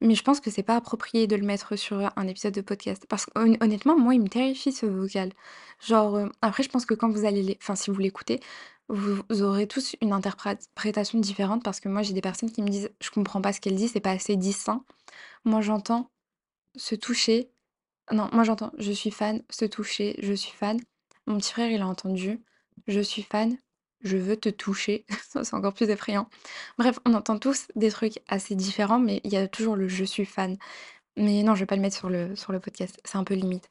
mais 0.04 0.14
je 0.14 0.22
pense 0.22 0.40
que 0.40 0.50
c'est 0.50 0.62
pas 0.62 0.76
approprié 0.76 1.26
de 1.26 1.36
le 1.36 1.44
mettre 1.46 1.76
sur, 1.76 2.12
un 2.16 2.28
épisode 2.28 2.54
de 2.54 2.60
podcast 2.62 3.06
parce 3.08 3.26
qu'honn 3.26 3.56
honnêtement, 3.60 3.98
moi, 3.98 4.14
il 4.14 4.22
me 4.22 4.28
terrifie 4.28 4.72
ce 4.72 4.86
vocal. 4.86 5.32
Genre, 5.80 6.16
heu, 6.18 6.32
après 6.42 6.62
je 6.62 6.68
pense 6.70 6.86
que 6.86 6.94
quand 6.94 7.10
vous 7.10 7.24
allez 7.26 7.58
enfin, 7.62 7.76
si 7.76 7.90
vous 7.90 7.98
l'écoutez, 8.00 8.40
vous 8.88 9.22
vous 9.30 9.42
aurez 9.42 9.66
tous 9.66 9.96
une 10.02 10.12
interprétation 10.12 11.18
différente 11.20 11.64
parce 11.64 11.80
que 11.80 11.88
moi, 11.88 12.02
j'ai 12.02 12.14
des 12.14 12.20
personnes 12.22 12.50
qui 12.52 12.62
me 12.62 12.68
disent: 12.68 12.90
«Je 13.00 13.10
comprends 13.10 13.40
pas 13.42 13.52
ce 13.52 13.60
qu'elle 13.60 13.76
dit, 13.76 13.88
c'est 13.88 14.00
pas 14.00 14.12
assez 14.12 14.36
distinct». 14.36 14.84
Moi, 15.44 15.60
j'entends 15.62 16.10
se 16.76 16.94
toucher 16.96 17.50
non, 18.12 18.28
moi 18.32 18.44
j'entends: 18.44 18.72
«Je 18.78 18.92
suis 18.92 19.10
fan», 19.10 19.42
se 19.50 19.64
toucher, 19.64 20.16
«Je 20.20 20.34
suis 20.34 20.52
fan». 20.52 20.78
Mon 21.26 21.38
petit 21.38 21.52
frère, 21.52 21.70
il 21.70 21.80
a 21.82 21.86
entendu: 21.88 22.42
«Je 22.86 23.00
suis 23.00 23.22
fan, 23.22 23.56
je 24.04 24.16
veux 24.16 24.36
te 24.36 24.48
toucher». 24.50 25.06
C'est 25.44 25.54
encore 25.54 25.74
plus 25.74 25.90
effrayant. 25.90 26.28
Bref, 26.78 26.98
on 27.06 27.14
entend 27.14 27.38
tous 27.38 27.66
des 27.76 27.90
trucs 27.90 28.20
assez 28.28 28.54
différents, 28.54 29.00
mais 29.00 29.20
il 29.24 29.32
y 29.32 29.36
a 29.36 29.48
toujours 29.48 29.76
le 29.76 29.88
«je 29.88 30.04
suis 30.04 30.24
fan». 30.26 30.56
Mais 31.16 31.42
non, 31.44 31.54
je 31.54 31.60
vais 31.60 31.66
pas 31.66 31.76
le 31.76 31.82
mettre 31.82 31.96
sur 31.96 32.10
le 32.10 32.60
podcast, 32.60 33.00
c'est 33.04 33.18
un 33.18 33.24
peu 33.24 33.34
limite. 33.34 33.70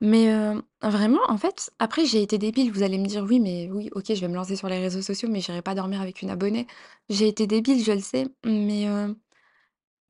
Mais, 0.00 0.28
heu, 0.32 0.62
vraiment, 0.82 1.20
en 1.28 1.38
fait, 1.38 1.70
après 1.78 2.06
j'ai 2.06 2.22
été 2.22 2.38
débile. 2.38 2.72
Vous 2.72 2.82
allez 2.84 2.98
me 2.98 3.06
dire: 3.06 3.24
«Oui, 3.24 3.40
mais 3.40 3.68
oui, 3.72 3.90
OK, 3.94 4.06
je 4.14 4.20
vais 4.20 4.28
me 4.28 4.34
lancer 4.34 4.56
sur 4.56 4.68
les 4.68 4.78
réseaux 4.80 5.02
sociaux, 5.02 5.28
mais 5.30 5.40
j'irai 5.40 5.62
pas 5.62 5.74
dormir 5.74 6.00
avec 6.02 6.22
une 6.22 6.30
abonnée». 6.30 6.66
J'ai 7.10 7.28
été 7.28 7.46
débile, 7.48 7.82
je 7.84 7.92
le 7.92 8.00
sais, 8.00 8.26
mais, 8.44 8.86
heu, 8.88 9.16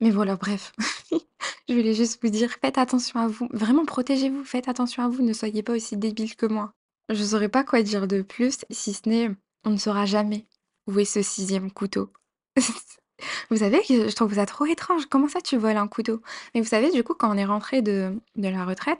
mais 0.01 0.11
voilà, 0.11 0.35
bref. 0.35 0.73
Je 1.69 1.73
voulais 1.75 1.93
juste 1.95 2.19
vous 2.23 2.29
dire: 2.29 2.51
faites 2.61 2.77
attention 2.77 3.19
à 3.19 3.27
vous. 3.27 3.47
Vraiment, 3.51 3.85
protégez-vous, 3.85 4.43
faites 4.43 4.67
attention 4.67 5.03
à 5.03 5.09
vous, 5.09 5.23
ne 5.23 5.33
soyez 5.33 5.63
pas 5.63 5.73
aussi 5.73 5.97
débile 5.97 6.35
que 6.35 6.45
moi. 6.45 6.73
Je 7.09 7.23
saurais 7.23 7.49
pas 7.49 7.63
quoi 7.63 7.81
dire 7.83 8.07
de 8.07 8.21
plus, 8.21 8.65
si 8.71 8.93
ce 8.93 9.09
n'est, 9.09 9.31
on 9.65 9.71
ne 9.71 9.77
saura 9.77 10.05
jamais 10.05 10.45
où 10.87 10.99
est 10.99 11.05
ce 11.05 11.21
sixième 11.21 11.71
couteau. 11.71 12.11
Vous 13.49 13.57
savez 13.57 13.81
je 13.87 14.15
trouve 14.15 14.35
ça 14.35 14.45
trop 14.45 14.65
étrange. 14.65 15.05
Comment 15.07 15.29
ça 15.29 15.41
tu 15.41 15.57
voles 15.57 15.77
un 15.77 15.87
couteau? 15.87 16.21
Mais 16.53 16.61
vous 16.61 16.67
savez, 16.67 16.91
du 16.91 17.03
coup, 17.03 17.13
quand 17.13 17.33
on 17.33 17.37
est 17.37 17.45
rentré 17.45 17.81
de 17.81 18.19
de 18.35 18.49
la 18.49 18.65
retraite, 18.65 18.99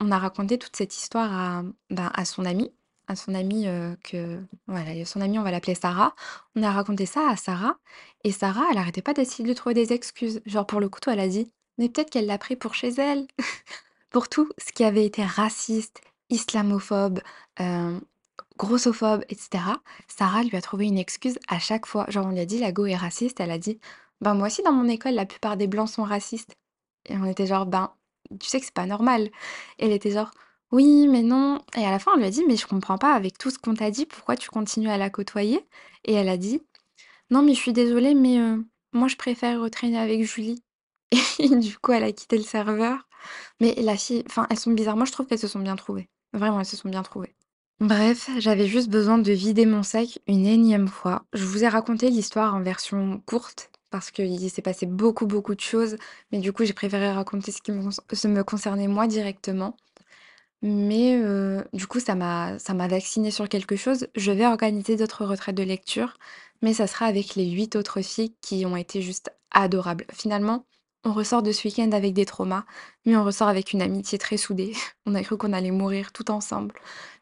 on 0.00 0.12
a 0.12 0.18
raconté 0.18 0.58
toute 0.58 0.76
cette 0.76 0.96
histoire 0.96 1.32
à, 1.32 1.62
ben, 1.90 2.10
à 2.14 2.24
son 2.24 2.44
amie 2.44 2.72
à 3.08 3.16
son 3.16 3.34
amie, 3.34 3.66
heu, 3.68 3.96
que 4.02 4.40
voilà, 4.66 5.04
son 5.04 5.20
amie, 5.20 5.38
on 5.38 5.42
va 5.42 5.50
l'appeler 5.50 5.74
Sarah. 5.74 6.14
On 6.56 6.62
a 6.62 6.70
raconté 6.72 7.06
ça 7.06 7.28
à 7.30 7.36
Sarah 7.36 7.78
et 8.24 8.32
Sarah, 8.32 8.64
elle 8.70 8.78
arrêtait 8.78 9.02
pas 9.02 9.14
d'essayer 9.14 9.48
de 9.48 9.54
trouver 9.54 9.74
des 9.74 9.92
excuses. 9.92 10.40
Genre 10.46 10.66
pour 10.66 10.80
le 10.80 10.88
couteau, 10.88 11.10
elle 11.10 11.20
a 11.20 11.28
dit: 11.28 11.50
«Mais 11.78 11.88
peut-être 11.88 12.10
qu'elle 12.10 12.26
l'a 12.26 12.38
pris 12.38 12.56
pour 12.56 12.74
chez 12.74 12.88
elle». 12.98 13.26
Pour 14.10 14.28
tout 14.28 14.48
ce 14.56 14.72
qui 14.72 14.84
avait 14.84 15.04
été 15.04 15.22
raciste, 15.24 16.00
islamophobe, 16.30 17.20
hem, 17.58 18.00
grossophobe 18.58 19.24
et 19.28 19.34
cetera, 19.36 19.80
Sarah 20.08 20.42
lui 20.42 20.56
a 20.56 20.62
trouvé 20.62 20.86
une 20.86 20.98
excuse 20.98 21.38
à 21.48 21.58
chaque 21.58 21.86
fois. 21.86 22.06
Genre 22.08 22.26
on 22.26 22.30
lui 22.30 22.40
a 22.40 22.46
dit: 22.46 22.58
«La 22.58 22.72
go 22.72 22.86
est 22.86 22.96
raciste», 22.96 23.40
elle 23.40 23.50
a 23.50 23.58
dit: 23.58 23.78
«Ben, 24.20 24.34
moi 24.34 24.48
aussi 24.48 24.62
dans 24.62 24.72
mon 24.72 24.88
école, 24.88 25.14
la 25.14 25.26
plupart 25.26 25.56
des 25.56 25.66
blancs 25.66 25.88
sont 25.90 26.04
racistes» 26.04 26.56
et 27.08 27.16
on 27.16 27.24
était 27.26 27.46
genre: 27.46 27.66
«Ben, 27.66 27.92
tu 28.40 28.48
sais 28.48 28.58
que 28.60 28.66
c'est 28.66 28.74
pas 28.74 28.86
normal» 28.86 29.30
et 29.78 29.86
elle 29.86 29.92
était 29.92 30.10
genre: 30.12 30.30
«Oui, 30.72 31.08
mais 31.08 31.22
non» 31.22 31.60
et 31.76 31.84
à 31.86 31.90
la 31.90 31.98
fin 31.98 32.12
on 32.14 32.18
lui 32.18 32.24
a 32.26 32.30
dit: 32.30 32.44
«Mais 32.48 32.56
je 32.56 32.66
comprends 32.66 32.98
pas 32.98 33.14
avec 33.14 33.38
tout 33.38 33.50
ce 33.50 33.58
qu'on 33.58 33.74
t'a 33.74 33.90
dit, 33.90 34.06
pourquoi 34.06 34.36
tu 34.36 34.50
continues 34.50 34.90
à 34.90 34.98
la 34.98 35.10
côtoyer?» 35.10 35.64
et 36.04 36.14
elle 36.14 36.28
a 36.28 36.36
dit: 36.38 36.62
«Non 37.30 37.42
mais 37.42 37.54
je 37.54 37.60
suis 37.60 37.72
désolée 37.74 38.14
mais, 38.14 38.38
heu, 38.38 38.64
moi 38.92 39.08
je 39.08 39.16
préfère, 39.16 39.70
traîner 39.70 39.98
avec 39.98 40.24
Julie» 40.24 40.62
et 41.40 41.48
du 41.56 41.78
coup 41.78 41.92
elle 41.92 42.04
a 42.04 42.12
quitté 42.12 42.38
le 42.38 42.44
serveur. 42.44 43.08
Mais 43.60 43.74
la 43.78 43.96
fille 43.96 44.24
enfin 44.28 44.46
elles 44.50 44.58
sont 44.58 44.72
bizarres. 44.72 44.96
Moi 44.96 45.06
je 45.06 45.12
trouve 45.12 45.26
qu'elles 45.26 45.38
se 45.40 45.48
sont 45.48 45.60
bien 45.60 45.76
trouvées. 45.76 46.08
Vraiment, 46.34 46.60
elles 46.60 46.66
se 46.66 46.76
sont 46.78 46.90
bien 46.90 47.02
trouvées. 47.04 47.35
Bref, 47.80 48.30
j'avais 48.38 48.66
juste 48.66 48.88
besoin 48.88 49.18
de 49.18 49.32
vider 49.32 49.66
mon 49.66 49.82
sac 49.82 50.18
une 50.26 50.46
énième 50.46 50.88
fois. 50.88 51.24
Je 51.34 51.44
vous 51.44 51.62
ai 51.64 51.68
raconté 51.68 52.08
l'histoire 52.10 52.54
en 52.54 52.62
version 52.62 53.20
courte 53.26 53.70
parce 53.90 54.10
qu'il 54.10 54.50
s'est 54.50 54.62
passé 54.62 54.86
beaucoup, 54.86 55.26
beaucoup 55.26 55.54
de 55.54 55.60
choses, 55.60 55.96
mais 56.32 56.38
du 56.38 56.52
coup, 56.52 56.64
j'ai 56.64 56.72
préféré 56.72 57.10
raconter 57.12 57.52
ce 57.52 57.60
qui 57.62 57.72
me, 57.72 57.82
me 57.82 58.42
concernait 58.44 58.88
moi 58.88 59.06
directement. 59.06 59.76
Mais 60.62 61.16
heu, 61.16 61.64
du 61.74 61.86
coup, 61.86 62.00
ça 62.00 62.14
m'a 62.16 62.58
ça 62.58 62.74
m'a 62.74 62.88
vaccinée 62.88 63.30
sur 63.32 63.48
quelque 63.48 63.76
chose. 63.76 64.08
Je 64.16 64.32
vais 64.32 64.46
organiser 64.46 64.96
d'autres 64.96 65.24
retraites 65.26 65.56
de 65.56 65.62
lecture, 65.64 66.14
mais 66.62 66.74
ça 66.74 66.86
sera 66.88 67.06
avec 67.06 67.36
les 67.36 67.50
8 67.50 67.76
autres 67.76 68.02
filles 68.02 68.34
qui 68.42 68.66
ont 68.66 68.76
été 68.76 69.02
juste 69.02 69.30
adorables. 69.52 70.06
Finalement, 70.12 70.66
on 71.04 71.12
ressort 71.12 71.42
de 71.42 71.52
ce 71.52 71.66
week-end 71.66 71.90
avec 71.92 72.14
des 72.14 72.26
traumas, 72.26 72.64
mais 73.04 73.16
on 73.16 73.24
ressort 73.24 73.48
avec 73.48 73.72
une 73.72 73.82
amitié 73.82 74.18
très 74.18 74.36
soudée. 74.36 74.72
On 75.06 75.14
a 75.14 75.22
cru 75.22 75.36
qu'on 75.36 75.52
allait 75.52 75.70
mourir 75.70 76.12
tout 76.12 76.30
ensemble. 76.32 76.74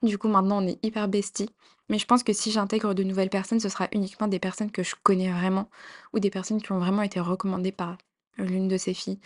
Du 0.02 0.16
coup, 0.16 0.28
maintenant, 0.28 0.62
on 0.62 0.66
est 0.66 0.82
hyper 0.82 1.06
besties. 1.06 1.50
Mais 1.90 1.98
je 1.98 2.06
pense 2.06 2.22
que 2.22 2.32
si 2.32 2.50
j'intègre 2.50 2.94
de 2.94 3.02
nouvelles 3.02 3.28
personnes, 3.28 3.60
ce 3.60 3.68
sera 3.68 3.88
uniquement 3.92 4.26
des 4.26 4.38
personnes 4.38 4.70
que 4.70 4.82
je 4.82 4.94
connais 5.02 5.30
vraiment 5.30 5.68
ou 6.14 6.18
des 6.18 6.30
personnes 6.30 6.62
qui 6.62 6.72
ont 6.72 6.78
vraiment 6.78 7.02
été 7.02 7.20
recommandées 7.20 7.72
par, 7.72 7.98
l'une 8.38 8.68
de 8.68 8.78
ces 8.78 8.94
filles. 8.94 9.20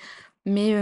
Mais 0.44 0.74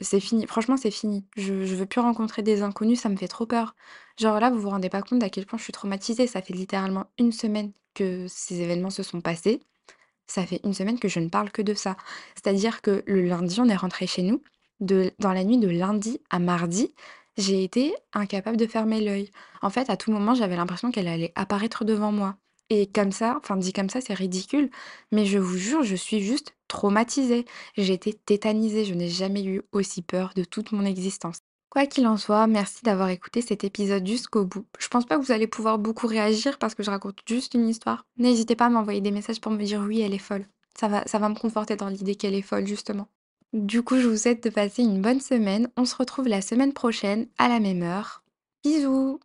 c'est 0.00 0.20
fini, 0.20 0.46
franchement, 0.46 0.76
c'est 0.76 0.90
fini. 0.90 1.26
Je 1.36 1.64
je 1.64 1.74
veux 1.74 1.86
plus 1.86 2.00
rencontrer 2.00 2.42
des 2.42 2.62
inconnus, 2.62 3.00
ça 3.00 3.08
me 3.08 3.16
fait 3.16 3.28
trop 3.28 3.46
peur. 3.46 3.74
Genre 4.18 4.40
là, 4.40 4.50
vous 4.50 4.60
vous 4.60 4.70
rendez 4.70 4.88
pas 4.90 5.02
compte 5.02 5.22
à 5.22 5.30
quel 5.30 5.46
point 5.46 5.58
je 5.58 5.64
suis 5.64 5.72
traumatisée, 5.72 6.26
ça 6.26 6.42
fait 6.42 6.54
littéralement 6.54 7.06
une 7.18 7.32
semaine 7.32 7.72
que 7.94 8.26
ces 8.28 8.60
événements 8.60 8.90
se 8.90 9.02
sont 9.02 9.20
passés, 9.20 9.60
ça 10.30 10.46
fait 10.46 10.60
une 10.64 10.74
semaine 10.74 10.98
que 10.98 11.08
je 11.08 11.20
ne 11.20 11.28
parle 11.28 11.50
que 11.50 11.62
de 11.62 11.74
ça. 11.74 11.96
C'est-à-dire 12.34 12.82
que 12.82 13.02
le 13.06 13.22
lundi, 13.22 13.60
on 13.60 13.68
est 13.68 13.76
rentré 13.76 14.06
chez 14.06 14.22
nous. 14.22 14.42
Dans 14.80 15.32
la 15.32 15.44
nuit 15.44 15.58
de 15.58 15.68
lundi 15.68 16.20
à 16.30 16.38
mardi, 16.38 16.94
j'ai 17.36 17.64
été 17.64 17.94
incapable 18.12 18.56
de 18.56 18.66
fermer 18.66 19.00
l'œil. 19.00 19.30
En 19.62 19.70
fait, 19.70 19.90
à 19.90 19.96
tout 19.96 20.12
moment, 20.12 20.34
j'avais 20.34 20.56
l'impression 20.56 20.90
qu'elle 20.90 21.08
allait 21.08 21.32
apparaître 21.34 21.84
devant 21.84 22.12
moi. 22.12 22.36
Et 22.70 22.86
comme 22.86 23.10
ça, 23.12 23.36
enfin 23.38 23.56
dit 23.56 23.72
comme 23.72 23.90
ça, 23.90 24.00
c'est 24.00 24.14
ridicule, 24.14 24.70
mais 25.10 25.26
je 25.26 25.38
vous 25.38 25.56
jure, 25.56 25.82
je 25.82 25.96
suis 25.96 26.20
juste 26.20 26.54
traumatisée. 26.68 27.44
J'ai 27.76 27.94
été 27.94 28.12
tétanisée, 28.14 28.84
je 28.84 28.94
n'ai 28.94 29.08
jamais 29.08 29.44
eu 29.44 29.62
aussi 29.72 30.02
peur 30.02 30.32
de 30.36 30.44
toute 30.44 30.70
mon 30.70 30.84
existence. 30.84 31.40
Quoi 31.70 31.86
qu'il 31.86 32.08
en 32.08 32.16
soit, 32.16 32.48
merci 32.48 32.82
d'avoir 32.82 33.10
écouté 33.10 33.42
cet 33.42 33.62
épisode 33.62 34.04
jusqu'au 34.04 34.44
bout. 34.44 34.66
Je 34.80 34.88
pense 34.88 35.06
pas 35.06 35.16
que 35.16 35.24
vous 35.24 35.30
allez 35.30 35.46
pouvoir 35.46 35.78
beaucoup 35.78 36.08
réagir 36.08 36.58
parce 36.58 36.74
que 36.74 36.82
je 36.82 36.90
raconte 36.90 37.20
juste 37.26 37.54
une 37.54 37.68
histoire. 37.68 38.06
N'hésitez 38.18 38.56
pas 38.56 38.66
à 38.66 38.70
m'envoyer 38.70 39.00
des 39.00 39.12
messages 39.12 39.40
pour 39.40 39.52
me 39.52 39.62
dire 39.62 39.80
oui, 39.80 40.00
elle 40.00 40.12
est 40.12 40.18
folle. 40.18 40.46
Ça 40.76 40.88
va, 40.88 41.28
me 41.28 41.38
conforter 41.38 41.76
dans 41.76 41.88
l'idée 41.88 42.16
qu'elle 42.16 42.34
est 42.34 42.42
folle, 42.42 42.66
justement. 42.66 43.06
Du 43.52 43.82
coup, 43.82 43.98
je 43.98 44.08
vous 44.08 44.16
souhaite 44.16 44.42
de 44.42 44.50
passer 44.50 44.82
une 44.82 45.00
bonne 45.00 45.20
semaine. 45.20 45.68
On 45.76 45.84
se 45.84 45.94
retrouve 45.94 46.26
la 46.26 46.40
semaine 46.40 46.72
prochaine 46.72 47.26
à 47.38 47.48
la 47.48 47.60
même 47.60 47.82
heure. 47.82 48.22
Bisous 48.64 49.20